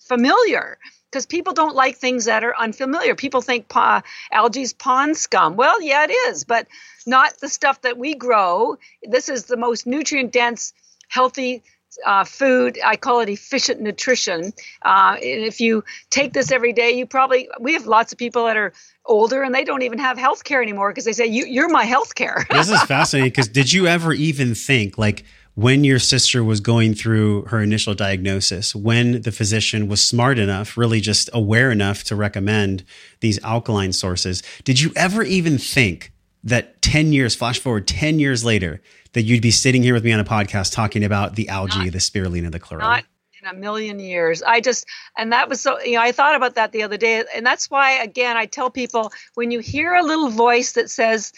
[0.07, 0.77] familiar
[1.11, 3.15] because people don't like things that are unfamiliar.
[3.15, 4.01] People think pa-
[4.31, 5.55] algae's pond scum.
[5.55, 6.67] Well, yeah, it is, but
[7.05, 8.77] not the stuff that we grow.
[9.03, 10.73] This is the most nutrient dense,
[11.09, 11.61] healthy
[12.05, 12.79] uh, food.
[12.83, 14.53] I call it efficient nutrition.
[14.81, 18.45] Uh, and if you take this every day, you probably, we have lots of people
[18.45, 18.73] that are
[19.05, 21.83] older and they don't even have health care anymore because they say, you, You're my
[21.85, 22.47] health care.
[22.49, 25.25] this is fascinating because did you ever even think like
[25.55, 30.77] when your sister was going through her initial diagnosis when the physician was smart enough
[30.77, 32.83] really just aware enough to recommend
[33.19, 36.11] these alkaline sources did you ever even think
[36.43, 38.81] that 10 years flash forward 10 years later
[39.13, 41.99] that you'd be sitting here with me on a podcast talking about the algae the
[41.99, 43.03] spirulina the chlorella not
[43.43, 44.41] in a million years.
[44.41, 44.85] I just,
[45.17, 47.23] and that was so, you know, I thought about that the other day.
[47.35, 51.33] And that's why, again, I tell people when you hear a little voice that says,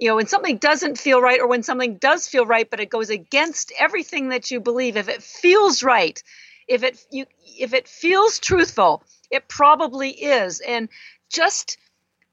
[0.00, 2.88] you know, when something doesn't feel right or when something does feel right, but it
[2.88, 6.20] goes against everything that you believe, if it feels right,
[6.66, 7.26] if it, you,
[7.58, 10.60] if it feels truthful, it probably is.
[10.60, 10.88] And
[11.28, 11.76] just,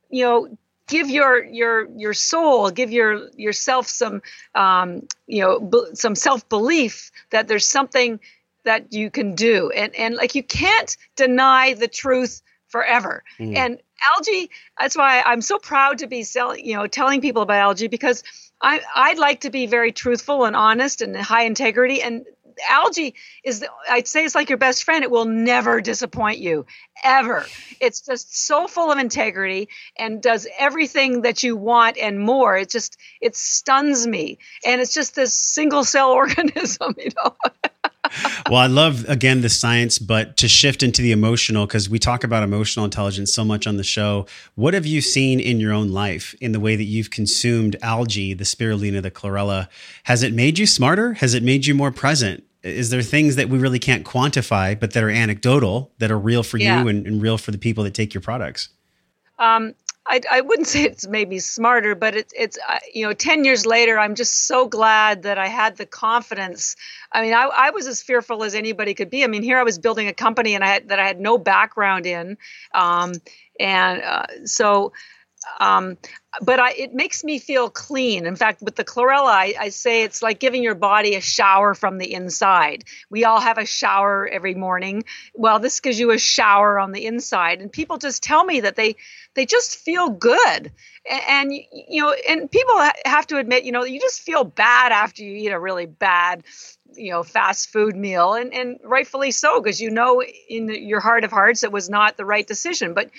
[0.10, 0.58] you know,
[0.88, 4.22] give your your your soul give your yourself some
[4.56, 8.22] um, you know b- some self belief that there's something
[8.64, 9.70] that you can do.
[9.72, 13.24] And and like you can't deny the truth forever.
[13.58, 13.82] And
[14.16, 17.88] algae that's why i'm so proud to be selling you know telling people about algae
[17.88, 18.24] because
[18.62, 22.26] i i'd like to be very truthful and honest and high integrity and
[22.70, 25.04] algae is the, I'd say it's like your best friend.
[25.04, 26.66] It will never disappoint you
[27.04, 27.46] ever.
[27.80, 32.58] It's just so full of integrity and does everything that you want and more.
[32.58, 37.36] It just it stuns me, and it's just this single cell organism, you know.
[38.50, 42.24] Well, I love again the science, but to shift into the emotional because we talk
[42.24, 44.26] about emotional intelligence so much on the show.
[44.56, 48.34] What have you seen in your own life in the way that you've consumed algae,
[48.34, 49.68] the spirulina, the chlorella?
[50.04, 51.14] Has it made you smarter?
[51.14, 52.44] Has it made you more present?
[52.64, 56.44] Is there things that we really can't quantify, but that are anecdotal, that are real
[56.44, 56.82] for yeah.
[56.82, 58.70] you and, and, real for the people that take your products?
[59.40, 59.76] Um,
[60.08, 63.44] I, I wouldn't say it's made me smarter, but it's it's uh, you know ten
[63.44, 66.76] years later, I'm just so glad that I had the confidence.
[67.12, 69.24] I mean, I, I was as fearful as anybody could be.
[69.24, 71.38] I mean, here I was building a company and I had, that I had no
[71.38, 72.38] background in,
[72.74, 73.14] um,
[73.60, 74.94] and uh, so
[75.60, 75.98] um,
[76.42, 78.26] but I, it makes me feel clean.
[78.26, 81.74] In fact, with the chlorella, I, I, say it's like giving your body a shower
[81.74, 82.84] from the inside.
[83.10, 85.04] We all have a shower every morning.
[85.34, 88.76] Well, this gives you a shower on the inside, and people just tell me that
[88.76, 88.98] they
[89.34, 90.72] they just feel good.
[91.10, 92.76] And, and you know, and people
[93.06, 96.44] have to admit, you know, you just feel bad after you eat a really bad
[96.96, 101.26] you know fast food meal and and rightfully so because you know in your heart
[101.26, 103.10] of hearts it was not the right decision but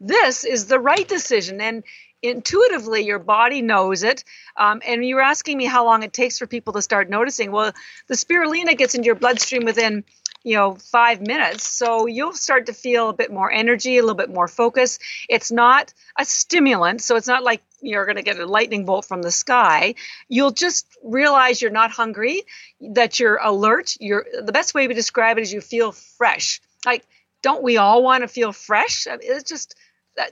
[0.00, 1.60] this is the right decision.
[1.60, 1.84] And
[2.22, 4.24] intuitively, your body knows it.
[4.56, 7.52] Um, and you were asking me how long it takes for people to start noticing.
[7.52, 7.72] Well,
[8.08, 10.04] the spirulina gets into your bloodstream within
[10.46, 14.14] you know five minutes so you'll start to feel a bit more energy a little
[14.14, 18.38] bit more focus it's not a stimulant so it's not like you're going to get
[18.38, 19.96] a lightning bolt from the sky
[20.28, 22.42] you'll just realize you're not hungry
[22.80, 27.04] that you're alert you're the best way to describe it is you feel fresh like
[27.42, 29.74] don't we all want to feel fresh it's just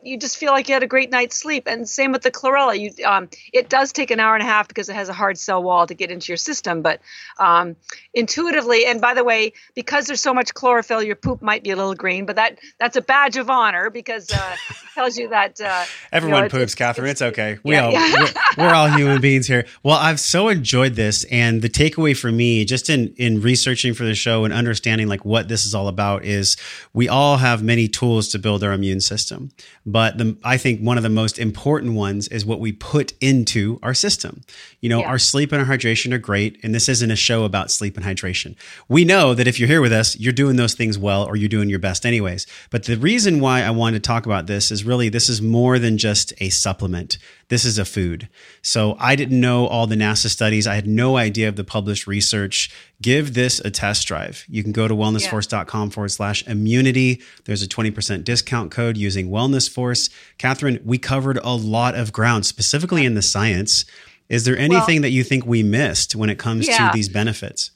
[0.02, 1.64] you just feel like you had a great night's sleep.
[1.66, 2.78] And same with the chlorella.
[2.78, 5.38] You, um, it does take an hour and a half because it has a hard
[5.38, 6.82] cell wall to get into your system.
[6.82, 7.00] But
[7.38, 7.76] um,
[8.14, 11.76] intuitively, and by the way, because there's so much chlorophyll, your poop might be a
[11.76, 12.24] little green.
[12.26, 16.38] But that that's a badge of honor because uh, it tells you that uh, everyone
[16.38, 17.08] you know, poops, it's, Catharine.
[17.08, 17.58] It's, it's, okay.
[17.62, 18.32] We yeah, all yeah.
[18.58, 19.66] we're, we're all human beings here.
[19.82, 24.04] Well, I've so enjoyed this, and the takeaway for me, just in in researching for
[24.04, 26.56] the show and understanding like what this is all about, is
[26.92, 29.50] we all have many tools to build our immune system.
[29.86, 33.78] But the, I think one of the most important ones is what we put into
[33.82, 34.42] our system.
[34.80, 35.08] You know, yeah.
[35.08, 36.58] our sleep and our hydration are great.
[36.62, 38.56] And this isn't a show about sleep and hydration.
[38.88, 41.48] We know that if you're here with us, you're doing those things well or you're
[41.48, 42.46] doing your best anyways.
[42.70, 45.78] But the reason why I wanted to talk about this is really this is more
[45.78, 47.18] than just a supplement.
[47.48, 48.28] This is a food.
[48.62, 50.66] So I didn't know all the NASA studies.
[50.66, 52.70] I had no idea of the published research.
[53.02, 54.44] Give this a test drive.
[54.48, 57.20] You can go to wellnessforce.com forward slash immunity.
[57.44, 60.10] There's a 20% discount code using Wellness Force.
[60.38, 63.84] Catharine, we covered a lot of ground, specifically in the science.
[64.28, 66.88] Is there anything well, that you think we missed when it comes yeah.
[66.88, 67.70] to these benefits?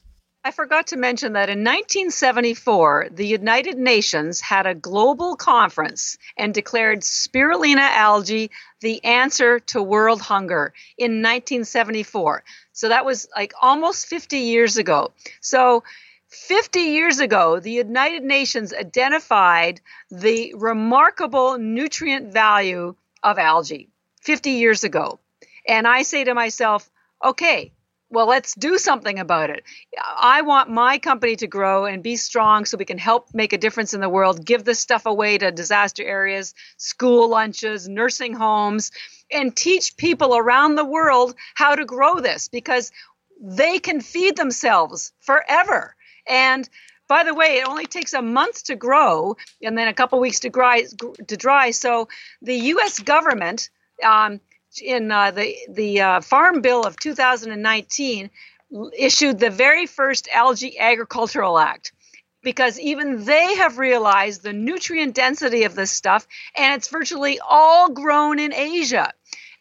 [0.44, 6.54] I forgot to mention that in 1974, the United Nations had a global conference and
[6.54, 12.44] declared spirulina algae the answer to world hunger in 1974.
[12.72, 15.12] So that was like almost 50 years ago.
[15.40, 15.82] So
[16.28, 19.80] 50 years ago, the United Nations identified
[20.10, 23.88] the remarkable nutrient value of algae
[24.22, 25.18] 50 years ago.
[25.66, 26.88] And I say to myself,
[27.24, 27.72] okay,
[28.10, 29.64] well, let's do something about it.
[30.16, 33.58] I want my company to grow and be strong so we can help make a
[33.58, 38.92] difference in the world, give this stuff away to disaster areas, school lunches, nursing homes,
[39.30, 42.92] and teach people around the world how to grow this because
[43.40, 45.94] they can feed themselves forever.
[46.26, 46.68] And
[47.08, 50.40] by the way, it only takes a month to grow and then a couple weeks
[50.40, 50.84] to dry.
[51.26, 51.70] To dry.
[51.72, 52.08] So
[52.42, 52.98] the U.S.
[53.00, 53.70] government
[54.04, 54.40] um,
[54.82, 58.30] in uh, the the uh, Farm Bill of 2019
[58.98, 61.92] issued the very first Algae Agricultural Act
[62.42, 67.90] because even they have realized the nutrient density of this stuff and it's virtually all
[67.90, 69.12] grown in Asia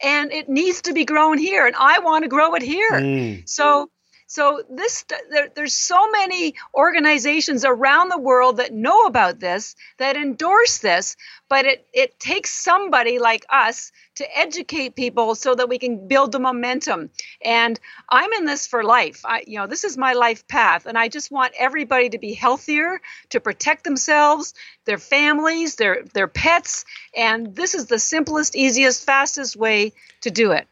[0.03, 2.91] and it needs to be grown here and I want to grow it here.
[2.91, 3.49] Mm.
[3.49, 3.89] So
[4.29, 10.17] so this there, there's so many organizations around the world that know about this, that
[10.17, 11.15] endorse this,
[11.47, 16.33] but it it takes somebody like us to educate people so that we can build
[16.33, 17.09] the momentum.
[17.43, 19.21] And I'm in this for life.
[19.23, 22.33] I you know, this is my life path and I just want everybody to be
[22.33, 22.99] healthier,
[23.29, 24.53] to protect themselves,
[24.83, 26.83] their families, their their pets,
[27.15, 30.67] and this is the simplest, easiest, fastest way to do it.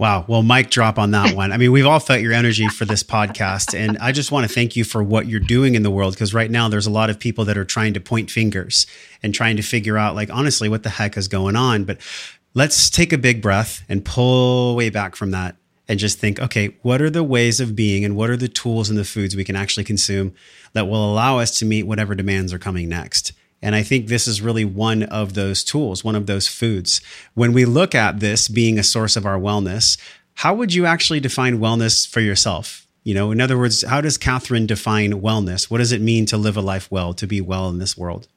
[0.00, 0.24] Wow.
[0.26, 1.52] Well, mic drop on that one.
[1.52, 3.78] I mean, we've all felt your energy for this podcast.
[3.78, 6.32] And I just want to thank you for what you're doing in the world because
[6.32, 8.86] right now there's a lot of people that are trying to point fingers
[9.22, 11.84] and trying to figure out, like, honestly, what the heck is going on.
[11.84, 11.98] But
[12.54, 16.74] let's take a big breath and pull way back from that and just think, okay,
[16.80, 19.44] what are the ways of being and what are the tools and the foods we
[19.44, 20.32] can actually consume
[20.72, 23.32] that will allow us to meet whatever demands are coming next?
[23.62, 27.00] And I think this is really one of those tools, one of those foods.
[27.34, 29.98] When we look at this being a source of our wellness,
[30.34, 32.86] how would you actually define wellness for yourself?
[33.04, 35.70] You know, in other words, how does Catharine define wellness?
[35.70, 38.28] What does it mean to live a life well, to be well in this world?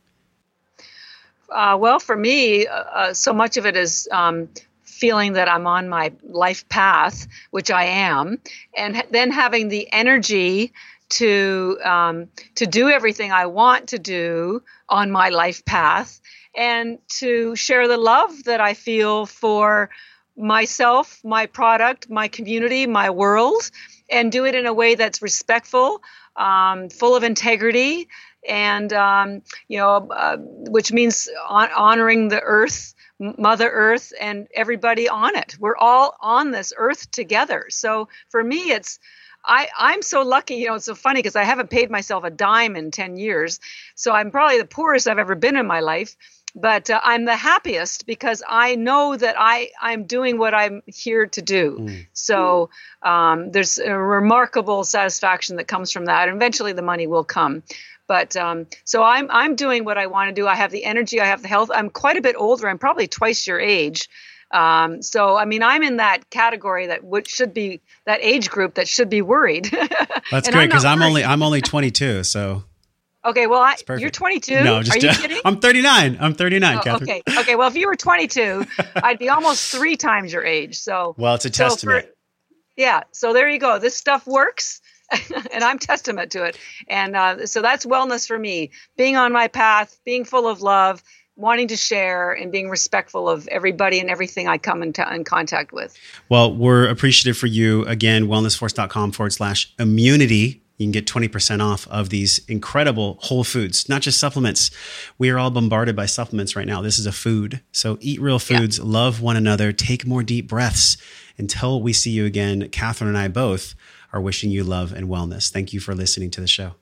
[1.50, 4.50] Uh, well, for me, uh, uh so much of it is um,
[4.84, 8.40] feeling that I'm on my life path, which I am,
[8.76, 10.72] and then having the energy
[11.20, 16.22] to um, to do everything I want to do on my life path,
[16.56, 19.90] and to share the love that I feel for
[20.36, 23.70] myself, my product, my community, my world,
[24.10, 26.02] and do it in a way that's respectful,
[26.36, 28.08] um, full of integrity,
[28.48, 35.08] and um, you know, uh, which means on- honoring the earth Mother Earth and everybody
[35.08, 35.56] on it.
[35.60, 37.68] We're all on this earth together.
[37.70, 39.00] So for me, it's
[39.46, 42.30] I, I'm so lucky, you know, it's so funny because I haven't paid myself a
[42.30, 43.60] dime in 10 years.
[43.96, 46.16] So I'm probably the poorest I've ever been in my life.
[46.56, 51.26] But uh, I'm the happiest because I know that I, I'm doing what I'm here
[51.26, 51.78] to do.
[51.80, 52.08] Mm.
[52.14, 52.70] So
[53.02, 56.28] um, there's a remarkable satisfaction that comes from that.
[56.28, 57.64] And eventually the money will come.
[58.08, 60.48] But um, so I'm I'm doing what I want to do.
[60.48, 61.22] I have the energy.
[61.22, 61.72] I have the health.
[61.74, 62.68] I'm quite a bit older.
[62.68, 64.10] I'm probably twice your age.
[64.54, 68.76] Um, so I mean, I'm in that category that would should be that age group
[68.76, 69.66] that should be worried.
[70.32, 72.24] That's great because I'm, I'm only I'm only 22.
[72.24, 72.64] So
[73.26, 74.64] Okay, well, I, you're 22.
[74.64, 75.40] No, just, Are you kidding?
[75.46, 76.18] I'm 39.
[76.20, 77.56] I'm 39, oh, Okay, okay.
[77.56, 78.66] Well, if you were 22,
[78.98, 80.78] I'd be almost three times your age.
[80.80, 82.06] So, well, it's a testament.
[82.06, 82.16] So for,
[82.76, 83.04] yeah.
[83.12, 83.80] So there you go.
[83.80, 84.82] This stuff works.
[85.54, 86.58] and I'm testament to it.
[86.88, 91.04] And uh, so that's wellness for me being on my path, being full of love,
[91.36, 95.72] wanting to share, and being respectful of everybody and everything I come into in contact
[95.72, 95.98] with.
[96.30, 97.84] Well, we're appreciative for you.
[97.86, 100.62] Again, wellnessforce.com forward slash immunity.
[100.78, 104.72] You can get 20% off of these incredible whole foods, not just supplements.
[105.18, 106.82] We are all bombarded by supplements right now.
[106.82, 107.62] This is a food.
[107.72, 108.86] So eat real foods, yeah.
[108.86, 110.98] love one another, take more deep breaths.
[111.38, 113.76] Until we see you again, Catharine and I both
[114.12, 115.52] are wishing you love and wellness.
[115.52, 116.76] Thank you for listening to the show.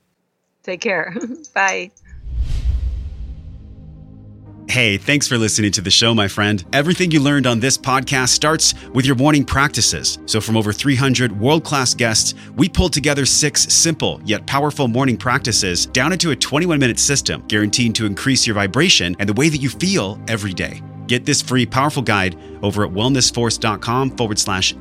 [0.62, 1.14] Take care.
[1.54, 1.90] Bye.
[4.68, 6.64] Hey, thanks for listening to the show, my friend.
[6.72, 10.18] Everything you learned on this podcast starts with your morning practices.
[10.26, 15.16] So, from over 300 world class guests, we pulled together six simple yet powerful morning
[15.16, 19.48] practices down into a 21 minute system, guaranteed to increase your vibration and the way
[19.48, 20.80] that you feel every day.
[21.06, 24.74] Get this free, powerful guide over at wellnessforce.com forward slash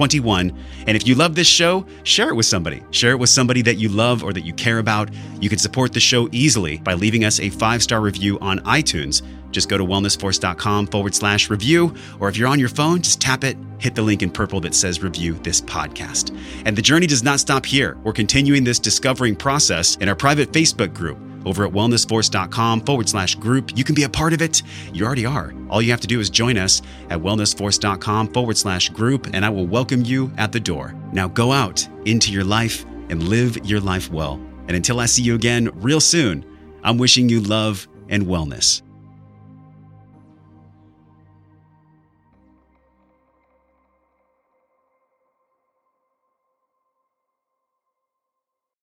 [0.00, 0.56] M21.
[0.86, 2.82] And if you love this show, share it with somebody.
[2.90, 5.10] Share it with somebody that you love or that you care about.
[5.40, 9.22] You can support the show easily by leaving us a five star review on iTunes.
[9.50, 13.42] Just go to wellnessforce.com forward slash review, or if you're on your phone, just tap
[13.42, 16.36] it, hit the link in purple that says review this podcast.
[16.64, 17.96] And the journey does not stop here.
[18.04, 23.34] We're continuing this discovering process in our private Facebook group over at wellnessforce.com forward slash
[23.34, 23.76] group.
[23.76, 24.62] You can be a part of it.
[24.92, 25.54] You already are.
[25.68, 29.50] All you have to do is join us at wellnessforce.com forward slash group, and I
[29.50, 30.94] will welcome you at the door.
[31.12, 34.34] Now go out into your life and live your life well.
[34.68, 36.44] And until I see you again real soon,
[36.82, 38.82] I'm wishing you love and wellness.